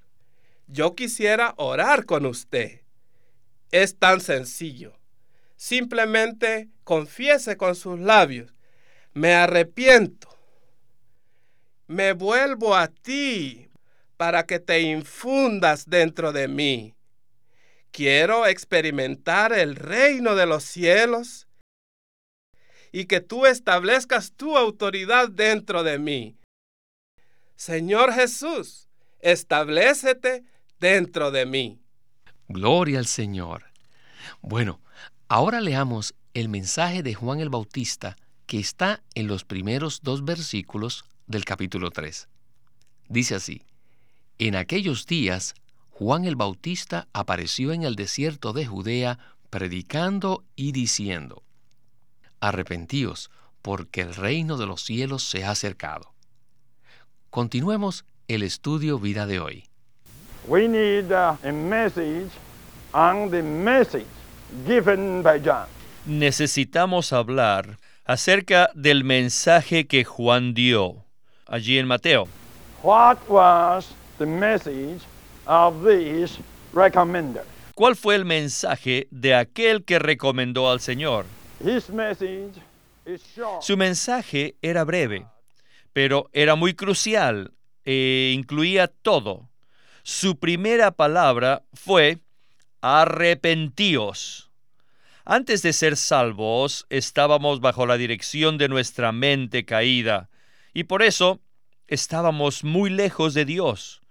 yo 0.67 0.95
quisiera 0.95 1.53
orar 1.57 2.05
con 2.05 2.25
usted. 2.25 2.81
Es 3.71 3.97
tan 3.97 4.19
sencillo. 4.21 4.99
Simplemente 5.55 6.69
confiese 6.83 7.57
con 7.57 7.75
sus 7.75 7.99
labios, 7.99 8.53
me 9.13 9.33
arrepiento. 9.33 10.27
Me 11.87 12.13
vuelvo 12.13 12.75
a 12.75 12.89
ti 12.89 13.69
para 14.17 14.45
que 14.45 14.59
te 14.59 14.81
infundas 14.81 15.89
dentro 15.89 16.33
de 16.33 16.47
mí. 16.47 16.93
Quiero 17.91 18.45
experimentar 18.45 19.53
el 19.53 19.75
reino 19.75 20.35
de 20.35 20.45
los 20.45 20.63
cielos 20.63 21.46
y 22.97 23.05
que 23.05 23.21
tú 23.21 23.45
establezcas 23.45 24.31
tu 24.31 24.57
autoridad 24.57 25.29
dentro 25.29 25.83
de 25.83 25.99
mí. 25.99 26.35
Señor 27.55 28.11
Jesús, 28.11 28.87
establecete 29.19 30.43
dentro 30.79 31.29
de 31.29 31.45
mí. 31.45 31.79
Gloria 32.47 32.97
al 32.97 33.05
Señor. 33.05 33.65
Bueno, 34.41 34.79
ahora 35.27 35.61
leamos 35.61 36.15
el 36.33 36.49
mensaje 36.49 37.03
de 37.03 37.13
Juan 37.13 37.39
el 37.39 37.49
Bautista 37.49 38.17
que 38.47 38.57
está 38.57 39.03
en 39.13 39.27
los 39.27 39.43
primeros 39.43 40.01
dos 40.01 40.25
versículos 40.25 41.05
del 41.27 41.45
capítulo 41.45 41.91
3. 41.91 42.27
Dice 43.09 43.35
así, 43.35 43.61
En 44.39 44.55
aquellos 44.55 45.05
días 45.05 45.53
Juan 45.91 46.25
el 46.25 46.35
Bautista 46.35 47.07
apareció 47.13 47.73
en 47.73 47.83
el 47.83 47.95
desierto 47.95 48.53
de 48.53 48.65
Judea 48.65 49.19
predicando 49.51 50.43
y 50.55 50.71
diciendo, 50.71 51.43
Arrepentíos, 52.39 53.29
porque 53.61 54.01
el 54.01 54.15
reino 54.15 54.57
de 54.57 54.65
los 54.65 54.83
cielos 54.83 55.23
se 55.23 55.43
ha 55.43 55.51
acercado. 55.51 56.13
Continuemos 57.29 58.05
el 58.27 58.43
estudio 58.43 58.99
vida 58.99 59.25
de 59.25 59.39
hoy. 59.39 59.63
We 60.47 60.67
need 60.67 61.11
uh, 61.11 61.35
a 61.43 61.51
message 61.51 62.29
on 62.93 63.29
the 63.29 63.41
message 63.41 64.07
given 64.65 65.21
by 65.21 65.39
John. 65.43 65.67
Necesitamos 66.05 67.11
hablar 67.11 67.77
acerca 68.05 68.69
del 68.73 69.03
mensaje 69.03 69.87
que 69.87 70.05
Juan 70.05 70.53
dio 70.53 71.05
allí 71.45 71.77
en 71.77 71.87
Mateo. 71.87 72.27
What 72.81 73.17
was 73.27 73.89
the 74.17 74.25
message 74.25 75.01
of 75.45 75.83
this 75.83 76.39
recommender? 76.73 77.43
¿Cuál 77.75 77.95
fue 77.95 78.15
el 78.15 78.25
mensaje 78.25 79.07
de 79.11 79.35
aquel 79.35 79.83
que 79.83 79.99
recomendó 79.99 80.71
al 80.71 80.79
Señor? 80.79 81.25
Su 83.61 83.77
mensaje 83.77 84.55
era 84.61 84.83
breve, 84.83 85.25
pero 85.93 86.29
era 86.33 86.55
muy 86.55 86.73
crucial 86.73 87.51
e 87.83 88.33
incluía 88.35 88.87
todo. 88.87 89.49
Su 90.03 90.37
primera 90.37 90.91
palabra 90.91 91.63
fue 91.73 92.19
arrepentíos. 92.81 94.51
Antes 95.25 95.61
de 95.61 95.73
ser 95.73 95.97
salvos, 95.97 96.85
estábamos 96.89 97.59
bajo 97.59 97.85
la 97.85 97.97
dirección 97.97 98.57
de 98.57 98.69
nuestra 98.69 99.11
mente 99.11 99.65
caída, 99.65 100.29
y 100.73 100.83
por 100.83 101.01
eso 101.01 101.41
estábamos 101.87 102.63
muy 102.63 102.89
lejos 102.89 103.33
de 103.33 103.45
Dios, 103.45 104.01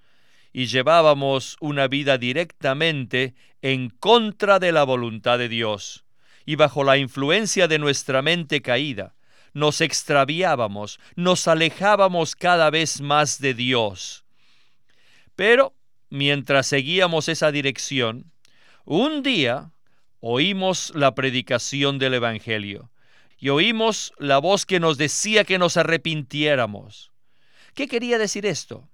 y 0.53 0.67
llevábamos 0.67 1.57
una 1.61 1.87
vida 1.87 2.19
directamente 2.19 3.35
en 3.63 3.91
contra 3.91 4.59
de 4.59 4.73
la 4.73 4.85
voluntad 4.85 5.39
de 5.39 5.49
Dios, 5.49 6.06
y 6.47 6.55
bajo 6.57 6.85
la 6.85 6.97
influencia 6.97 7.69
de 7.69 7.79
nuestra 7.79 8.23
mente 8.23 8.63
caída, 8.63 9.15
nos 9.53 9.81
extraviábamos, 9.81 11.01
nos 11.17 11.49
alejábamos 11.49 12.37
cada 12.37 12.71
vez 12.71 13.01
más 13.01 13.41
de 13.41 13.53
Dios. 13.53 14.25
Pero 15.35 15.75
mientras 16.09 16.67
seguíamos 16.67 17.29
esa 17.29 17.51
dirección, 17.51 18.33
un 18.85 19.23
día 19.23 19.73
oímos 20.21 20.93
la 20.95 21.15
predicación 21.15 21.99
del 21.99 22.15
Evangelio 22.15 22.91
y 23.39 23.51
oímos 23.51 24.13
la 24.19 24.39
voz 24.39 24.65
que 24.65 24.81
nos 24.81 24.99
decía 24.99 25.45
que 25.45 25.59
nos 25.59 25.77
arrepintiéramos. 25.77 27.13
¿Qué 27.75 27.89
quería 27.89 28.19
decir 28.19 28.47
esto? 28.47 28.89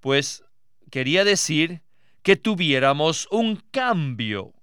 Pues 0.00 0.44
quería 0.90 1.24
decir 1.24 1.82
que 2.22 2.36
tuviéramos 2.36 3.28
un 3.30 3.62
cambio. 3.70 4.54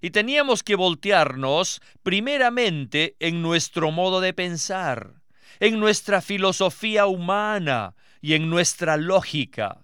Y 0.00 0.10
teníamos 0.10 0.62
que 0.62 0.76
voltearnos 0.76 1.80
primeramente 2.02 3.16
en 3.20 3.42
nuestro 3.42 3.90
modo 3.90 4.20
de 4.20 4.32
pensar, 4.32 5.14
en 5.58 5.78
nuestra 5.78 6.20
filosofía 6.20 7.06
humana 7.06 7.94
y 8.20 8.34
en 8.34 8.48
nuestra 8.48 8.96
lógica 8.96 9.82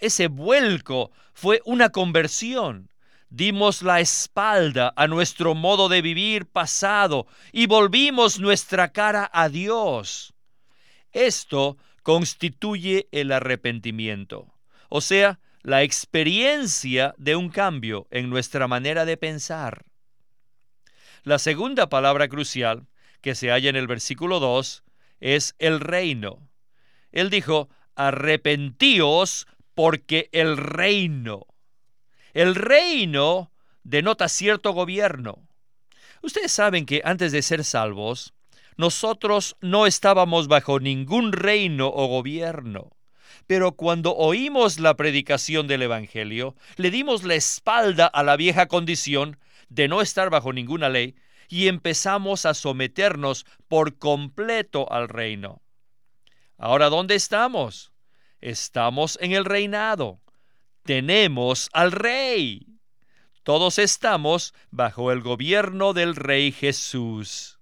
ese 0.00 0.28
vuelco 0.28 1.12
fue 1.34 1.60
una 1.64 1.90
conversión. 1.90 2.88
dimos 3.32 3.82
la 3.82 4.00
espalda 4.00 4.92
a 4.96 5.06
nuestro 5.06 5.54
modo 5.54 5.88
de 5.88 6.02
vivir 6.02 6.46
pasado 6.46 7.28
y 7.52 7.66
volvimos 7.66 8.40
nuestra 8.40 8.90
cara 8.90 9.30
a 9.32 9.48
Dios. 9.48 10.34
Esto 11.12 11.76
constituye 12.02 13.06
el 13.12 13.30
arrepentimiento, 13.30 14.52
o 14.88 15.00
sea, 15.00 15.38
la 15.62 15.82
experiencia 15.82 17.14
de 17.18 17.36
un 17.36 17.50
cambio 17.50 18.06
en 18.10 18.30
nuestra 18.30 18.66
manera 18.66 19.04
de 19.04 19.16
pensar. 19.16 19.84
La 21.22 21.38
segunda 21.38 21.88
palabra 21.88 22.28
crucial 22.28 22.86
que 23.20 23.34
se 23.34 23.50
halla 23.50 23.68
en 23.68 23.76
el 23.76 23.86
versículo 23.86 24.40
2 24.40 24.84
es 25.20 25.54
el 25.58 25.80
reino. 25.80 26.48
Él 27.12 27.28
dijo, 27.28 27.68
arrepentíos 27.94 29.46
porque 29.74 30.30
el 30.32 30.56
reino. 30.56 31.46
El 32.32 32.54
reino 32.54 33.52
denota 33.82 34.28
cierto 34.28 34.72
gobierno. 34.72 35.46
Ustedes 36.22 36.52
saben 36.52 36.86
que 36.86 37.02
antes 37.04 37.32
de 37.32 37.42
ser 37.42 37.64
salvos, 37.64 38.32
nosotros 38.76 39.56
no 39.60 39.86
estábamos 39.86 40.48
bajo 40.48 40.80
ningún 40.80 41.32
reino 41.32 41.88
o 41.88 42.06
gobierno. 42.06 42.90
Pero 43.50 43.72
cuando 43.72 44.14
oímos 44.14 44.78
la 44.78 44.94
predicación 44.94 45.66
del 45.66 45.82
Evangelio, 45.82 46.54
le 46.76 46.92
dimos 46.92 47.24
la 47.24 47.34
espalda 47.34 48.06
a 48.06 48.22
la 48.22 48.36
vieja 48.36 48.68
condición 48.68 49.40
de 49.68 49.88
no 49.88 50.02
estar 50.02 50.30
bajo 50.30 50.52
ninguna 50.52 50.88
ley 50.88 51.16
y 51.48 51.66
empezamos 51.66 52.46
a 52.46 52.54
someternos 52.54 53.44
por 53.66 53.98
completo 53.98 54.86
al 54.92 55.08
reino. 55.08 55.62
Ahora, 56.58 56.90
¿dónde 56.90 57.16
estamos? 57.16 57.90
Estamos 58.40 59.18
en 59.20 59.32
el 59.32 59.44
reinado. 59.44 60.20
Tenemos 60.84 61.70
al 61.72 61.90
rey. 61.90 62.78
Todos 63.42 63.80
estamos 63.80 64.54
bajo 64.70 65.10
el 65.10 65.22
gobierno 65.22 65.92
del 65.92 66.14
rey 66.14 66.52
Jesús. 66.52 67.58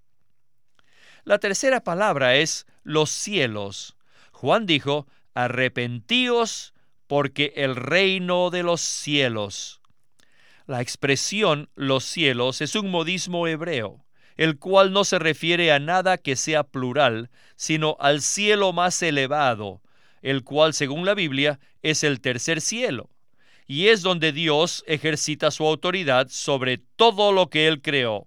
La 1.24 1.38
tercera 1.38 1.80
palabra 1.82 2.36
es 2.36 2.66
los 2.82 3.08
cielos. 3.08 3.96
Juan 4.32 4.66
dijo, 4.66 5.06
arrepentíos 5.34 6.74
porque 7.06 7.52
el 7.56 7.76
reino 7.76 8.50
de 8.50 8.62
los 8.62 8.80
cielos. 8.80 9.80
La 10.66 10.82
expresión 10.82 11.70
los 11.74 12.04
cielos 12.04 12.60
es 12.60 12.74
un 12.74 12.90
modismo 12.90 13.46
hebreo, 13.46 14.04
el 14.36 14.58
cual 14.58 14.92
no 14.92 15.04
se 15.04 15.18
refiere 15.18 15.72
a 15.72 15.78
nada 15.78 16.18
que 16.18 16.36
sea 16.36 16.62
plural, 16.64 17.30
sino 17.56 17.96
al 18.00 18.20
cielo 18.20 18.72
más 18.72 19.02
elevado, 19.02 19.82
el 20.22 20.44
cual 20.44 20.74
según 20.74 21.06
la 21.06 21.14
Biblia 21.14 21.58
es 21.82 22.04
el 22.04 22.20
tercer 22.20 22.60
cielo, 22.60 23.10
y 23.66 23.88
es 23.88 24.02
donde 24.02 24.32
Dios 24.32 24.84
ejercita 24.86 25.50
su 25.50 25.66
autoridad 25.66 26.28
sobre 26.30 26.78
todo 26.78 27.32
lo 27.32 27.48
que 27.48 27.66
Él 27.66 27.80
creó. 27.80 28.26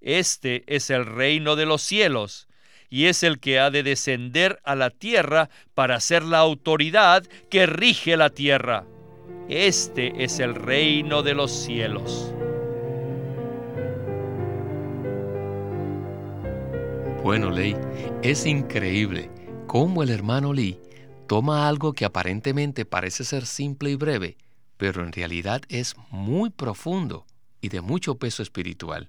Este 0.00 0.64
es 0.66 0.90
el 0.90 1.06
reino 1.06 1.56
de 1.56 1.66
los 1.66 1.82
cielos, 1.82 2.47
y 2.90 3.06
es 3.06 3.22
el 3.22 3.38
que 3.38 3.58
ha 3.58 3.70
de 3.70 3.82
descender 3.82 4.60
a 4.64 4.74
la 4.74 4.90
tierra 4.90 5.50
para 5.74 6.00
ser 6.00 6.22
la 6.22 6.38
autoridad 6.38 7.24
que 7.50 7.66
rige 7.66 8.16
la 8.16 8.30
tierra. 8.30 8.84
Este 9.48 10.24
es 10.24 10.40
el 10.40 10.54
reino 10.54 11.22
de 11.22 11.34
los 11.34 11.50
cielos. 11.50 12.32
Bueno, 17.22 17.50
Ley, 17.50 17.76
es 18.22 18.46
increíble 18.46 19.30
cómo 19.66 20.02
el 20.02 20.10
hermano 20.10 20.52
Lee 20.52 20.80
toma 21.26 21.68
algo 21.68 21.92
que 21.92 22.04
aparentemente 22.04 22.86
parece 22.86 23.24
ser 23.24 23.44
simple 23.44 23.90
y 23.90 23.96
breve, 23.96 24.38
pero 24.76 25.02
en 25.02 25.12
realidad 25.12 25.62
es 25.68 25.94
muy 26.10 26.48
profundo 26.50 27.26
y 27.60 27.68
de 27.68 27.80
mucho 27.80 28.14
peso 28.14 28.42
espiritual. 28.42 29.08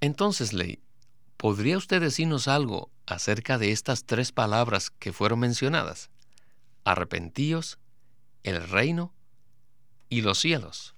Entonces, 0.00 0.52
Ley, 0.52 0.78
¿podría 1.38 1.78
usted 1.78 2.02
decirnos 2.02 2.48
algo 2.48 2.90
acerca 3.06 3.56
de 3.56 3.72
estas 3.72 4.04
tres 4.04 4.32
palabras 4.32 4.90
que 4.90 5.12
fueron 5.12 5.38
mencionadas? 5.38 6.10
Arrepentíos, 6.84 7.78
el 8.42 8.68
reino 8.68 9.14
y 10.10 10.20
los 10.20 10.38
cielos. 10.38 10.94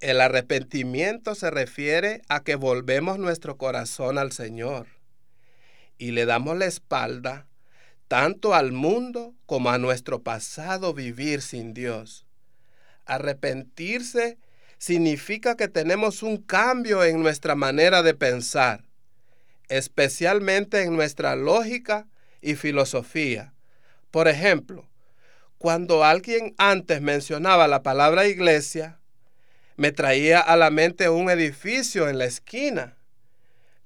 El 0.00 0.20
arrepentimiento 0.20 1.34
se 1.34 1.50
refiere 1.50 2.22
a 2.28 2.40
que 2.40 2.56
volvemos 2.56 3.18
nuestro 3.18 3.56
corazón 3.56 4.18
al 4.18 4.32
Señor 4.32 4.88
y 5.98 6.10
le 6.10 6.26
damos 6.26 6.56
la 6.56 6.66
espalda 6.66 7.46
tanto 8.08 8.54
al 8.54 8.72
mundo 8.72 9.34
como 9.46 9.70
a 9.70 9.78
nuestro 9.78 10.22
pasado 10.22 10.94
vivir 10.94 11.42
sin 11.42 11.74
Dios. 11.74 12.26
Arrepentirse 13.04 14.38
significa 14.78 15.56
que 15.56 15.68
tenemos 15.68 16.22
un 16.22 16.38
cambio 16.38 17.04
en 17.04 17.20
nuestra 17.22 17.54
manera 17.54 18.02
de 18.02 18.14
pensar, 18.14 18.85
especialmente 19.68 20.82
en 20.82 20.94
nuestra 20.94 21.36
lógica 21.36 22.06
y 22.40 22.54
filosofía. 22.54 23.52
Por 24.10 24.28
ejemplo, 24.28 24.88
cuando 25.58 26.04
alguien 26.04 26.54
antes 26.58 27.00
mencionaba 27.00 27.66
la 27.66 27.82
palabra 27.82 28.26
iglesia, 28.26 28.98
me 29.76 29.92
traía 29.92 30.40
a 30.40 30.56
la 30.56 30.70
mente 30.70 31.08
un 31.08 31.30
edificio 31.30 32.08
en 32.08 32.18
la 32.18 32.24
esquina. 32.24 32.96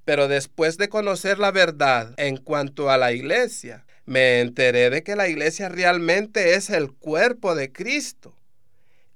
Pero 0.04 0.28
después 0.28 0.76
de 0.76 0.88
conocer 0.88 1.38
la 1.38 1.50
verdad 1.50 2.14
en 2.16 2.36
cuanto 2.36 2.90
a 2.90 2.96
la 2.96 3.12
iglesia, 3.12 3.84
me 4.06 4.40
enteré 4.40 4.90
de 4.90 5.02
que 5.02 5.14
la 5.14 5.28
iglesia 5.28 5.68
realmente 5.68 6.54
es 6.54 6.70
el 6.70 6.92
cuerpo 6.92 7.54
de 7.54 7.70
Cristo. 7.70 8.34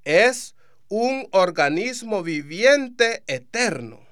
Es 0.04 0.54
un 0.88 1.26
organismo 1.32 2.22
viviente 2.22 3.24
eterno. 3.26 4.03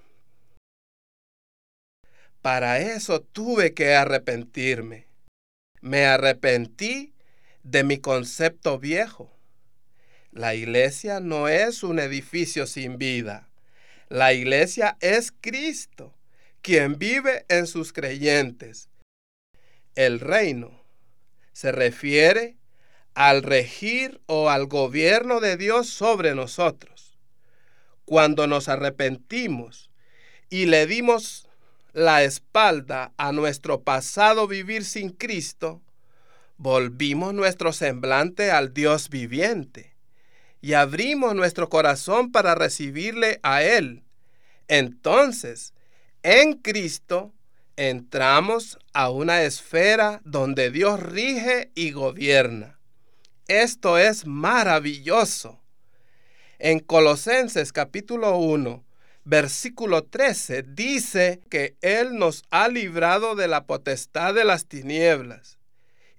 Para 2.42 2.80
eso 2.80 3.20
tuve 3.20 3.72
que 3.72 3.94
arrepentirme. 3.94 5.06
Me 5.80 6.06
arrepentí 6.06 7.14
de 7.62 7.84
mi 7.84 7.98
concepto 7.98 8.80
viejo. 8.80 9.32
La 10.32 10.56
iglesia 10.56 11.20
no 11.20 11.46
es 11.46 11.84
un 11.84 12.00
edificio 12.00 12.66
sin 12.66 12.98
vida. 12.98 13.48
La 14.08 14.32
iglesia 14.32 14.96
es 15.00 15.30
Cristo, 15.30 16.14
quien 16.62 16.98
vive 16.98 17.44
en 17.48 17.68
sus 17.68 17.92
creyentes. 17.92 18.88
El 19.94 20.18
reino 20.18 20.82
se 21.52 21.70
refiere 21.70 22.56
al 23.14 23.44
regir 23.44 24.20
o 24.26 24.50
al 24.50 24.66
gobierno 24.66 25.38
de 25.38 25.56
Dios 25.56 25.88
sobre 25.88 26.34
nosotros. 26.34 27.16
Cuando 28.04 28.48
nos 28.48 28.68
arrepentimos 28.68 29.90
y 30.50 30.66
le 30.66 30.86
dimos 30.86 31.48
la 31.92 32.22
espalda 32.22 33.12
a 33.16 33.32
nuestro 33.32 33.82
pasado 33.82 34.46
vivir 34.46 34.84
sin 34.84 35.10
Cristo, 35.10 35.82
volvimos 36.56 37.34
nuestro 37.34 37.72
semblante 37.72 38.50
al 38.50 38.72
Dios 38.72 39.10
viviente 39.10 39.94
y 40.60 40.74
abrimos 40.74 41.34
nuestro 41.34 41.68
corazón 41.68 42.32
para 42.32 42.54
recibirle 42.54 43.40
a 43.42 43.62
Él. 43.62 44.04
Entonces, 44.68 45.74
en 46.22 46.54
Cristo, 46.54 47.32
entramos 47.76 48.78
a 48.92 49.10
una 49.10 49.42
esfera 49.42 50.20
donde 50.24 50.70
Dios 50.70 51.00
rige 51.00 51.72
y 51.74 51.90
gobierna. 51.90 52.78
Esto 53.48 53.98
es 53.98 54.24
maravilloso. 54.24 55.60
En 56.58 56.78
Colosenses 56.78 57.72
capítulo 57.72 58.36
1, 58.38 58.84
versículo 59.24 60.04
13 60.04 60.62
dice 60.62 61.40
que 61.48 61.76
Él 61.80 62.18
nos 62.18 62.44
ha 62.50 62.68
librado 62.68 63.34
de 63.34 63.48
la 63.48 63.66
potestad 63.66 64.34
de 64.34 64.44
las 64.44 64.66
tinieblas 64.66 65.58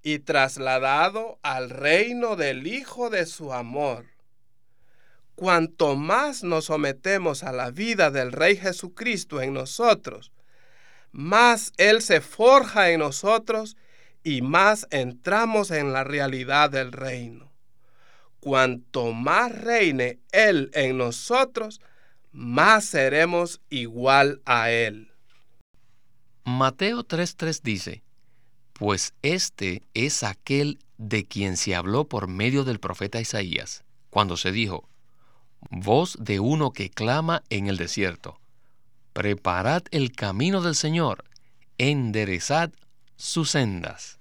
y 0.01 0.19
trasladado 0.19 1.39
al 1.43 1.69
reino 1.69 2.35
del 2.35 2.67
Hijo 2.67 3.09
de 3.09 3.25
su 3.25 3.53
amor. 3.53 4.05
Cuanto 5.35 5.95
más 5.95 6.43
nos 6.43 6.65
sometemos 6.65 7.43
a 7.43 7.51
la 7.51 7.71
vida 7.71 8.11
del 8.11 8.31
Rey 8.31 8.55
Jesucristo 8.55 9.41
en 9.41 9.53
nosotros, 9.53 10.31
más 11.11 11.73
Él 11.77 12.01
se 12.01 12.21
forja 12.21 12.91
en 12.91 12.99
nosotros 12.99 13.77
y 14.23 14.41
más 14.41 14.87
entramos 14.91 15.71
en 15.71 15.91
la 15.91 16.03
realidad 16.03 16.69
del 16.69 16.91
reino. 16.91 17.51
Cuanto 18.39 19.11
más 19.13 19.51
reine 19.61 20.19
Él 20.31 20.69
en 20.73 20.97
nosotros, 20.97 21.81
más 22.33 22.85
seremos 22.85 23.61
igual 23.69 24.41
a 24.45 24.71
Él. 24.71 25.11
Mateo 26.43 27.03
3:3 27.03 27.61
dice, 27.61 28.03
Pues 28.73 29.13
este 29.21 29.83
es 29.93 30.23
aquel 30.23 30.79
de 30.97 31.25
quien 31.25 31.55
se 31.55 31.75
habló 31.75 32.05
por 32.05 32.27
medio 32.27 32.63
del 32.63 32.79
profeta 32.79 33.21
Isaías, 33.21 33.83
cuando 34.09 34.35
se 34.35 34.51
dijo, 34.51 34.89
Voz 35.69 36.17
de 36.19 36.39
uno 36.39 36.71
que 36.73 36.89
clama 36.89 37.43
en 37.49 37.67
el 37.67 37.77
desierto 37.77 38.39
Preparad 39.13 39.83
el 39.91 40.11
camino 40.11 40.61
del 40.61 40.73
Señor, 40.73 41.23
enderezad 41.77 42.71
sus 43.15 43.51
sendas. 43.51 44.17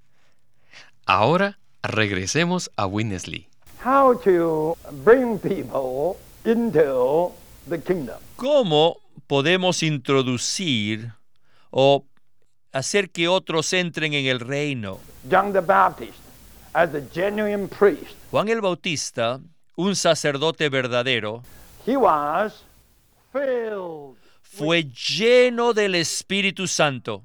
Ahora 1.06 1.58
regresemos 1.82 2.70
a 2.76 2.86
Winnesley. 2.86 3.48
How 3.82 4.14
to 4.22 4.76
bring 5.02 5.38
people 5.38 6.18
into. 6.44 7.32
¿Cómo 8.36 8.98
podemos 9.26 9.82
introducir 9.82 11.12
o 11.70 12.04
hacer 12.72 13.10
que 13.10 13.28
otros 13.28 13.72
entren 13.72 14.14
en 14.14 14.26
el 14.26 14.40
reino? 14.40 14.98
John 15.30 15.52
the 15.52 15.60
Baptist, 15.60 16.18
as 16.72 16.94
a 16.94 17.00
genuine 17.12 17.68
priest, 17.68 18.16
Juan 18.30 18.48
el 18.48 18.60
Bautista, 18.60 19.40
un 19.76 19.94
sacerdote 19.94 20.68
verdadero, 20.68 21.42
fue 24.42 24.84
lleno 24.84 25.72
del 25.72 25.94
Espíritu 25.94 26.66
Santo 26.66 27.24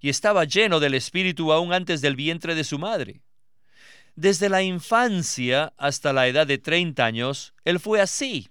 y 0.00 0.08
estaba 0.08 0.44
lleno 0.44 0.80
del 0.80 0.94
Espíritu 0.94 1.52
aún 1.52 1.72
antes 1.72 2.00
del 2.00 2.16
vientre 2.16 2.54
de 2.54 2.64
su 2.64 2.78
madre. 2.78 3.22
Desde 4.14 4.48
la 4.48 4.62
infancia 4.62 5.72
hasta 5.78 6.12
la 6.12 6.26
edad 6.26 6.46
de 6.46 6.58
30 6.58 7.04
años, 7.04 7.54
él 7.64 7.80
fue 7.80 8.00
así, 8.00 8.48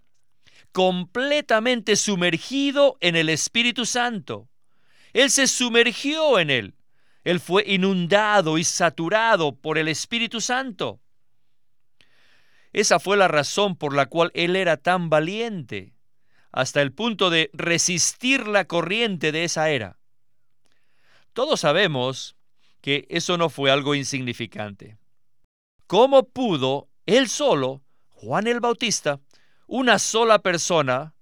completamente 0.71 1.95
sumergido 1.95 2.97
en 3.01 3.15
el 3.15 3.29
Espíritu 3.29 3.85
Santo. 3.85 4.49
Él 5.13 5.29
se 5.29 5.47
sumergió 5.47 6.39
en 6.39 6.49
él. 6.49 6.75
Él 7.23 7.39
fue 7.39 7.63
inundado 7.67 8.57
y 8.57 8.63
saturado 8.63 9.55
por 9.55 9.77
el 9.77 9.87
Espíritu 9.87 10.41
Santo. 10.41 11.01
Esa 12.73 12.99
fue 12.99 13.17
la 13.17 13.27
razón 13.27 13.75
por 13.75 13.93
la 13.93 14.05
cual 14.07 14.31
él 14.33 14.55
era 14.55 14.77
tan 14.77 15.09
valiente, 15.09 15.93
hasta 16.51 16.81
el 16.81 16.93
punto 16.93 17.29
de 17.29 17.49
resistir 17.53 18.47
la 18.47 18.65
corriente 18.65 19.31
de 19.31 19.43
esa 19.43 19.69
era. 19.69 19.99
Todos 21.33 21.61
sabemos 21.61 22.35
que 22.79 23.05
eso 23.09 23.37
no 23.37 23.49
fue 23.49 23.71
algo 23.71 23.93
insignificante. 23.93 24.97
¿Cómo 25.85 26.23
pudo 26.29 26.89
él 27.05 27.27
solo, 27.27 27.83
Juan 28.09 28.47
el 28.47 28.59
Bautista, 28.59 29.19
una 29.71 29.99
sola 29.99 30.39
persona, 30.39 31.13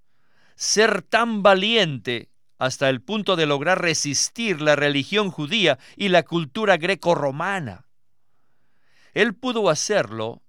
ser 0.56 1.02
tan 1.02 1.40
valiente 1.40 2.30
hasta 2.58 2.88
el 2.88 3.00
punto 3.00 3.36
de 3.36 3.46
lograr 3.46 3.80
resistir 3.80 4.60
la 4.60 4.74
religión 4.74 5.30
judía 5.30 5.78
y 5.96 6.08
la 6.08 6.24
cultura 6.24 6.76
greco-romana? 6.76 7.86
Él 9.14 9.34
pudo 9.34 9.70
hacerlo 9.70 10.42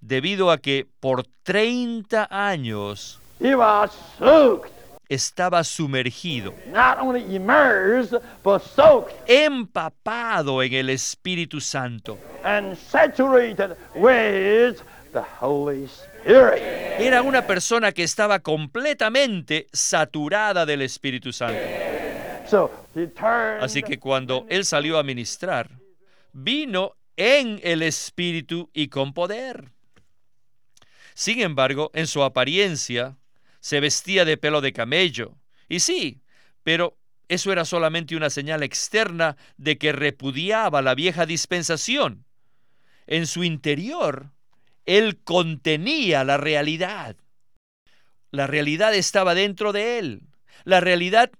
debido 0.00 0.50
a 0.50 0.58
que 0.58 0.88
por 0.98 1.28
30 1.44 2.26
años 2.28 3.20
estaba 5.08 5.62
sumergido, 5.62 6.52
immersed, 7.28 8.20
empapado 9.26 10.60
en 10.60 10.72
el 10.72 10.90
Espíritu 10.90 11.60
Santo. 11.60 12.18
and 12.42 12.76
with 13.94 14.82
the 15.12 15.22
Holy 15.22 15.86
Spirit. 15.86 16.13
Era 16.26 17.22
una 17.22 17.46
persona 17.46 17.92
que 17.92 18.02
estaba 18.02 18.38
completamente 18.38 19.66
saturada 19.72 20.64
del 20.64 20.82
Espíritu 20.82 21.32
Santo. 21.32 21.60
Así 23.60 23.82
que 23.82 23.98
cuando 23.98 24.46
él 24.48 24.64
salió 24.64 24.98
a 24.98 25.02
ministrar, 25.02 25.70
vino 26.32 26.96
en 27.16 27.60
el 27.62 27.82
Espíritu 27.82 28.70
y 28.72 28.88
con 28.88 29.12
poder. 29.12 29.70
Sin 31.14 31.40
embargo, 31.40 31.90
en 31.94 32.06
su 32.06 32.22
apariencia, 32.22 33.16
se 33.60 33.80
vestía 33.80 34.24
de 34.24 34.36
pelo 34.36 34.60
de 34.60 34.72
camello. 34.72 35.36
Y 35.68 35.80
sí, 35.80 36.20
pero 36.62 36.98
eso 37.28 37.52
era 37.52 37.64
solamente 37.64 38.16
una 38.16 38.30
señal 38.30 38.62
externa 38.62 39.36
de 39.56 39.78
que 39.78 39.92
repudiaba 39.92 40.82
la 40.82 40.94
vieja 40.94 41.24
dispensación. 41.24 42.24
En 43.06 43.26
su 43.26 43.44
interior, 43.44 44.30
él 44.86 45.22
contenía 45.22 46.24
la 46.24 46.36
realidad. 46.36 47.16
La 48.30 48.46
realidad 48.46 48.94
estaba 48.94 49.34
dentro 49.34 49.72
de 49.72 49.98
él. 49.98 50.22
La 50.64 50.80
realidad 50.80 51.30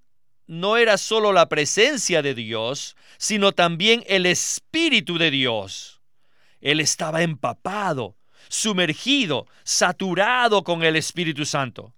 no 0.46 0.76
era 0.76 0.98
solo 0.98 1.32
la 1.32 1.48
presencia 1.48 2.22
de 2.22 2.34
Dios, 2.34 2.96
sino 3.18 3.52
también 3.52 4.04
el 4.06 4.26
Espíritu 4.26 5.18
de 5.18 5.30
Dios. 5.30 6.00
Él 6.60 6.80
estaba 6.80 7.22
empapado, 7.22 8.16
sumergido, 8.48 9.46
saturado 9.64 10.62
con 10.62 10.82
el 10.82 10.96
Espíritu 10.96 11.44
Santo. 11.44 11.94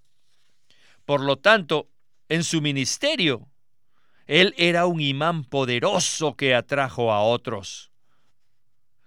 Por 1.04 1.20
lo 1.20 1.36
tanto, 1.36 1.88
en 2.28 2.42
su 2.42 2.60
ministerio, 2.60 3.48
él 4.26 4.54
era 4.56 4.86
un 4.86 5.00
imán 5.00 5.44
poderoso 5.44 6.34
que 6.34 6.54
atrajo 6.54 7.12
a 7.12 7.22
otros. 7.22 7.92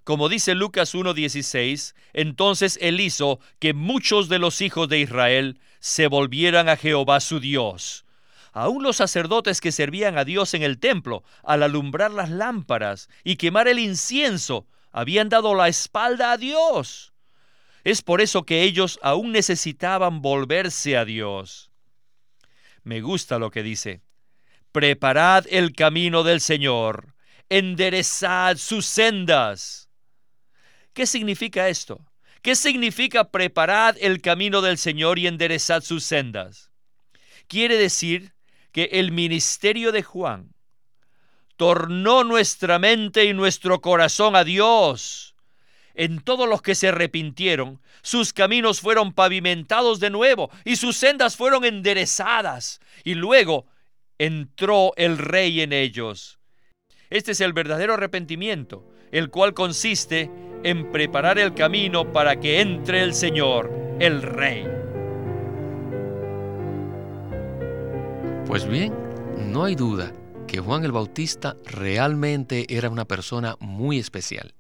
Como 0.10 0.28
dice 0.28 0.56
Lucas 0.56 0.96
1.16, 0.96 1.94
entonces 2.14 2.80
él 2.82 3.00
hizo 3.00 3.40
que 3.60 3.76
muchos 3.76 4.28
de 4.28 4.40
los 4.40 4.60
hijos 4.60 4.90
de 4.90 4.98
Israel 4.98 5.60
se 5.80 6.08
volvieran 6.08 6.68
a 6.68 6.78
Jehová 6.78 7.20
su 7.20 7.40
Dios. 7.40 8.06
Aún 8.52 8.82
los 8.82 8.96
sacerdotes 8.96 9.62
que 9.62 9.72
servían 9.72 10.18
a 10.18 10.26
Dios 10.26 10.56
en 10.56 10.64
el 10.64 10.80
templo, 10.80 11.24
al 11.44 11.62
alumbrar 11.62 12.10
las 12.10 12.32
lámparas 12.32 13.08
y 13.24 13.36
quemar 13.36 13.68
el 13.68 13.78
incienso, 13.78 14.66
habían 14.92 15.30
dado 15.30 15.54
la 15.54 15.68
espalda 15.68 16.32
a 16.32 16.38
Dios. 16.38 17.14
Es 17.84 18.02
por 18.02 18.20
eso 18.20 18.48
que 18.48 18.64
ellos 18.64 18.98
aún 19.04 19.32
necesitaban 19.32 20.24
volverse 20.24 20.98
a 20.98 21.06
Dios. 21.06 21.70
Me 22.82 23.02
gusta 23.02 23.38
lo 23.38 23.52
que 23.52 23.62
dice. 23.62 24.02
Preparad 24.72 25.46
el 25.52 25.76
camino 25.76 26.24
del 26.24 26.42
Señor, 26.42 27.14
enderezad 27.48 28.58
sus 28.58 28.88
sendas. 28.88 29.89
¿Qué 31.00 31.08
significa 31.08 31.70
esto? 31.70 32.02
¿Qué 32.42 32.58
significa 32.58 33.32
preparad 33.32 33.96
el 34.02 34.22
camino 34.22 34.60
del 34.60 34.78
Señor 34.78 35.18
y 35.18 35.28
enderezad 35.28 35.82
sus 35.82 36.04
sendas? 36.04 36.72
Quiere 37.48 37.78
decir 37.78 38.34
que 38.74 38.90
el 38.92 39.14
ministerio 39.14 39.94
de 39.94 40.04
Juan 40.04 40.54
tornó 41.56 42.26
nuestra 42.26 42.80
mente 42.80 43.24
y 43.24 43.34
nuestro 43.34 43.80
corazón 43.80 44.36
a 44.36 44.44
Dios. 44.44 45.36
En 45.94 46.20
todos 46.20 46.50
los 46.50 46.62
que 46.62 46.76
se 46.76 46.90
arrepintieron, 46.90 47.80
sus 48.02 48.34
caminos 48.34 48.82
fueron 48.82 49.14
pavimentados 49.14 50.02
de 50.02 50.10
nuevo 50.10 50.52
y 50.66 50.76
sus 50.76 50.98
sendas 50.98 51.38
fueron 51.38 51.64
enderezadas. 51.64 52.82
Y 53.06 53.14
luego 53.14 53.68
entró 54.18 54.92
el 54.98 55.18
rey 55.18 55.62
en 55.62 55.72
ellos. 55.72 56.40
Este 57.10 57.32
es 57.32 57.40
el 57.40 57.54
verdadero 57.54 57.94
arrepentimiento, 57.94 58.86
el 59.12 59.30
cual 59.30 59.54
consiste 59.54 60.30
en 60.64 60.92
preparar 60.92 61.40
el 61.40 61.54
camino 61.54 62.12
para 62.12 62.40
que 62.40 62.62
entre 62.62 63.04
el 63.04 63.14
Señor, 63.14 63.72
el 64.00 64.22
rey. 64.22 64.68
Pues 68.46 68.68
bien, 68.68 68.94
no 69.52 69.64
hay 69.66 69.76
duda 69.76 70.12
que 70.48 70.60
Juan 70.60 70.84
el 70.84 70.92
Bautista 70.92 71.56
realmente 71.66 72.76
era 72.76 72.90
una 72.90 73.06
persona 73.06 73.56
muy 73.60 74.00
especial. 74.00 74.56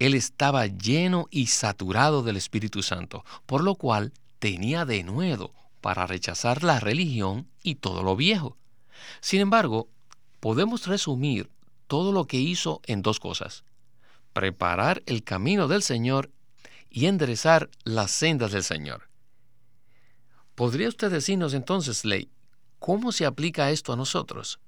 Él 0.00 0.14
estaba 0.14 0.66
lleno 0.66 1.28
y 1.30 1.46
saturado 1.46 2.22
del 2.22 2.36
Espíritu 2.36 2.82
Santo, 2.82 3.24
por 3.46 3.62
lo 3.62 3.76
cual 3.76 4.12
tenía 4.40 4.84
de 4.84 5.04
nuevo 5.04 5.54
para 5.80 6.06
rechazar 6.06 6.64
la 6.64 6.80
religión 6.80 7.46
y 7.62 7.76
todo 7.76 8.02
lo 8.02 8.16
viejo. 8.16 8.56
Sin 9.20 9.40
embargo, 9.40 9.88
podemos 10.40 10.86
resumir 10.86 11.48
todo 11.94 12.10
lo 12.10 12.26
que 12.26 12.38
hizo 12.38 12.80
en 12.88 13.02
dos 13.02 13.20
cosas. 13.20 13.62
Preparar 14.32 15.04
el 15.06 15.22
camino 15.22 15.68
del 15.68 15.80
Señor 15.80 16.32
y 16.90 17.06
enderezar 17.06 17.70
las 17.84 18.10
sendas 18.10 18.50
del 18.50 18.64
Señor. 18.64 19.08
¿Podría 20.56 20.88
usted 20.88 21.08
decirnos 21.08 21.54
entonces, 21.54 22.04
Ley, 22.04 22.32
cómo 22.80 23.12
se 23.12 23.26
aplica 23.26 23.70
esto 23.70 23.92
a 23.92 23.96
nosotros? 23.96 24.58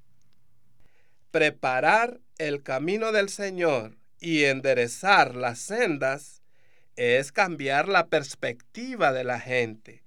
Preparar 1.33 2.21
el 2.39 2.63
camino 2.63 3.11
del 3.11 3.29
Señor 3.29 3.97
y 4.21 4.45
enderezar 4.45 5.35
las 5.35 5.59
sendas 5.59 6.43
es 6.95 7.33
cambiar 7.33 7.89
la 7.89 8.07
perspectiva 8.07 9.13
de 9.13 9.25
la 9.25 9.41
gente, 9.41 10.05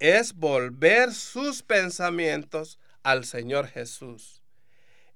es 0.00 0.34
volver 0.34 1.14
sus 1.14 1.62
pensamientos 1.62 2.80
al 3.04 3.24
Señor 3.24 3.68
Jesús, 3.68 4.35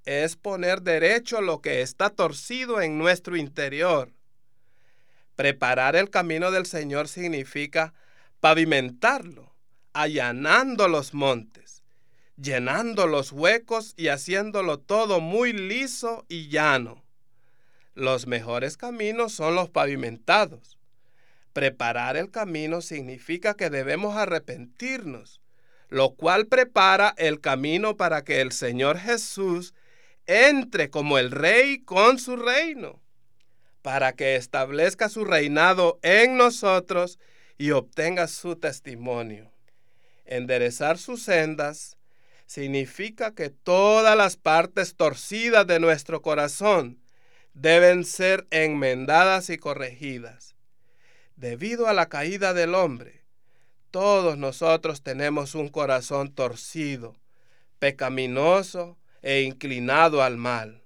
es 0.05 0.37
poner 0.37 0.83
derecho 0.83 1.41
lo 1.41 1.61
que 1.61 1.83
está 1.83 2.11
torcido 2.11 2.81
en 2.81 2.99
nuestro 2.99 3.37
interior. 3.37 4.13
Preparar 5.37 5.97
el 5.97 6.11
camino 6.11 6.51
del 6.51 6.67
Señor 6.67 7.09
significa 7.09 7.95
pavimentarlo, 8.41 9.55
allanando 9.93 10.89
los 10.89 11.15
montes, 11.15 11.83
llenando 12.37 13.07
los 13.07 13.33
huecos 13.33 13.95
y 13.97 14.09
haciéndolo 14.09 14.79
todo 14.79 15.21
muy 15.21 15.53
liso 15.53 16.25
y 16.29 16.49
llano. 16.49 17.03
Los 17.95 18.27
mejores 18.27 18.77
caminos 18.77 19.33
son 19.33 19.55
los 19.55 19.69
pavimentados. 19.69 20.79
Preparar 21.53 22.17
el 22.17 22.31
camino 22.31 22.81
significa 22.81 23.55
que 23.55 23.71
debemos 23.71 24.17
arrepentirnos, 24.17 25.41
lo 25.89 26.15
cual 26.15 26.47
prepara 26.47 27.15
el 27.19 27.41
camino 27.41 27.97
para 27.97 28.23
que 28.23 28.41
el 28.41 28.53
Señor 28.53 28.99
Jesús 28.99 29.75
entre 30.31 30.91
como 30.91 31.19
el 31.19 31.33
rey 31.33 31.81
con 31.81 32.21
su 32.21 32.37
reino, 32.37 33.01
para 33.83 34.13
que 34.13 34.37
establezca 34.37 35.09
su 35.09 35.25
reinado 35.25 35.99
en 36.03 36.37
nosotros 36.37 37.19
y 37.59 37.73
obtenga 37.73 38.29
su 38.29 38.55
testimonio. 38.55 39.51
Enderezar 40.25 40.99
sus 40.99 41.25
sendas 41.25 41.97
significa 42.47 43.35
que 43.35 43.51
todas 43.51 44.17
las 44.17 44.37
partes 44.37 44.95
torcidas 44.95 45.67
de 45.67 45.81
nuestro 45.81 46.23
corazón 46.23 47.03
deben 47.55 48.05
ser 48.05 48.47
enmendadas 48.53 49.51
y 49.51 49.59
corregidas. 49.59 50.55
Debido 51.35 51.89
a 51.89 51.93
la 51.93 52.09
caída 52.09 52.55
del 52.55 52.77
hombre, 52.77 53.25
todos 53.91 54.39
nosotros 54.39 55.03
tenemos 55.03 55.57
un 55.57 55.69
corazón 55.71 56.33
torcido, 56.33 57.17
pecaminoso 57.81 58.97
e 59.23 59.43
inclinado 59.43 60.23
al 60.23 60.37
mal, 60.37 60.83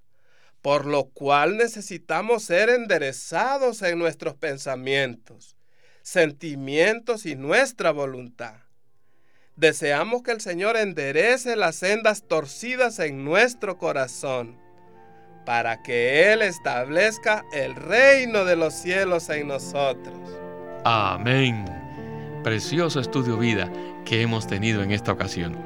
por 0.62 0.86
lo 0.86 1.04
cual 1.04 1.56
necesitamos 1.56 2.44
ser 2.44 2.70
enderezados 2.70 3.82
en 3.82 3.98
nuestros 3.98 4.34
pensamientos, 4.34 5.56
sentimientos 6.02 7.26
y 7.26 7.36
nuestra 7.36 7.90
voluntad. 7.90 8.56
Deseamos 9.56 10.22
que 10.22 10.32
el 10.32 10.40
Señor 10.40 10.76
enderece 10.76 11.54
las 11.54 11.76
sendas 11.76 12.24
torcidas 12.26 12.98
en 12.98 13.24
nuestro 13.24 13.78
corazón, 13.78 14.58
para 15.46 15.82
que 15.82 16.32
Él 16.32 16.42
establezca 16.42 17.44
el 17.52 17.74
reino 17.76 18.44
de 18.44 18.56
los 18.56 18.74
cielos 18.74 19.28
en 19.28 19.48
nosotros. 19.48 20.18
Amén. 20.84 21.64
Precioso 22.42 23.00
estudio 23.00 23.36
vida 23.36 23.70
que 24.04 24.22
hemos 24.22 24.46
tenido 24.46 24.82
en 24.82 24.90
esta 24.90 25.12
ocasión. 25.12 25.56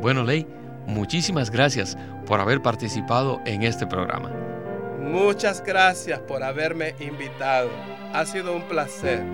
Bueno, 0.00 0.22
Ley, 0.22 0.46
muchísimas 0.86 1.50
gracias 1.50 1.96
por 2.26 2.40
haber 2.40 2.62
participado 2.62 3.40
en 3.44 3.62
este 3.62 3.86
programa. 3.86 4.30
Muchas 5.00 5.62
gracias 5.64 6.20
por 6.20 6.42
haberme 6.42 6.94
invitado. 7.00 7.70
Ha 8.12 8.24
sido 8.26 8.54
un 8.54 8.62
placer. 8.62 9.24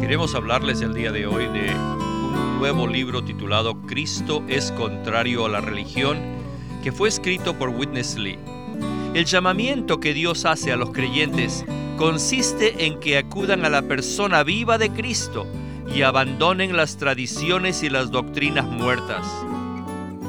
Queremos 0.00 0.34
hablarles 0.34 0.82
el 0.82 0.92
día 0.92 1.12
de 1.12 1.24
hoy 1.26 1.46
de 1.46 1.72
un 1.72 2.58
nuevo 2.58 2.86
libro 2.86 3.24
titulado 3.24 3.80
Cristo 3.82 4.42
es 4.48 4.72
contrario 4.72 5.46
a 5.46 5.48
la 5.48 5.60
religión, 5.60 6.18
que 6.82 6.90
fue 6.90 7.08
escrito 7.08 7.56
por 7.56 7.68
Witness 7.68 8.16
Lee. 8.16 8.38
El 9.12 9.24
llamamiento 9.24 9.98
que 9.98 10.14
Dios 10.14 10.44
hace 10.44 10.70
a 10.70 10.76
los 10.76 10.92
creyentes 10.92 11.64
consiste 11.96 12.86
en 12.86 13.00
que 13.00 13.18
acudan 13.18 13.64
a 13.64 13.68
la 13.68 13.82
persona 13.82 14.44
viva 14.44 14.78
de 14.78 14.90
Cristo 14.90 15.48
y 15.92 16.02
abandonen 16.02 16.76
las 16.76 16.96
tradiciones 16.96 17.82
y 17.82 17.90
las 17.90 18.12
doctrinas 18.12 18.66
muertas. 18.66 19.26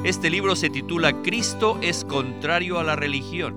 Este 0.03 0.31
libro 0.31 0.55
se 0.55 0.71
titula 0.71 1.21
Cristo 1.21 1.77
es 1.83 2.03
contrario 2.05 2.79
a 2.79 2.83
la 2.83 2.95
religión. 2.95 3.55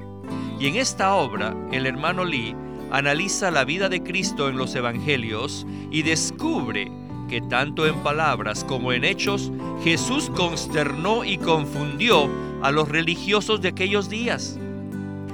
Y 0.61 0.67
en 0.67 0.77
esta 0.77 1.15
obra, 1.15 1.57
el 1.73 1.87
hermano 1.87 2.27
Lee 2.27 2.55
analiza 2.91 3.51
la 3.51 3.65
vida 3.65 3.89
de 3.89 4.03
Cristo 4.03 4.51
en 4.51 4.59
los 4.59 4.75
Evangelios 4.75 5.67
y 5.91 6.03
descubre 6.03 6.93
que 7.31 7.41
tanto 7.41 7.87
en 7.87 7.95
palabras 8.03 8.63
como 8.63 8.93
en 8.93 9.05
hechos, 9.05 9.51
Jesús 9.83 10.31
consternó 10.37 11.25
y 11.25 11.39
confundió 11.39 12.29
a 12.63 12.71
los 12.71 12.91
religiosos 12.91 13.63
de 13.63 13.69
aquellos 13.69 14.11
días. 14.11 14.59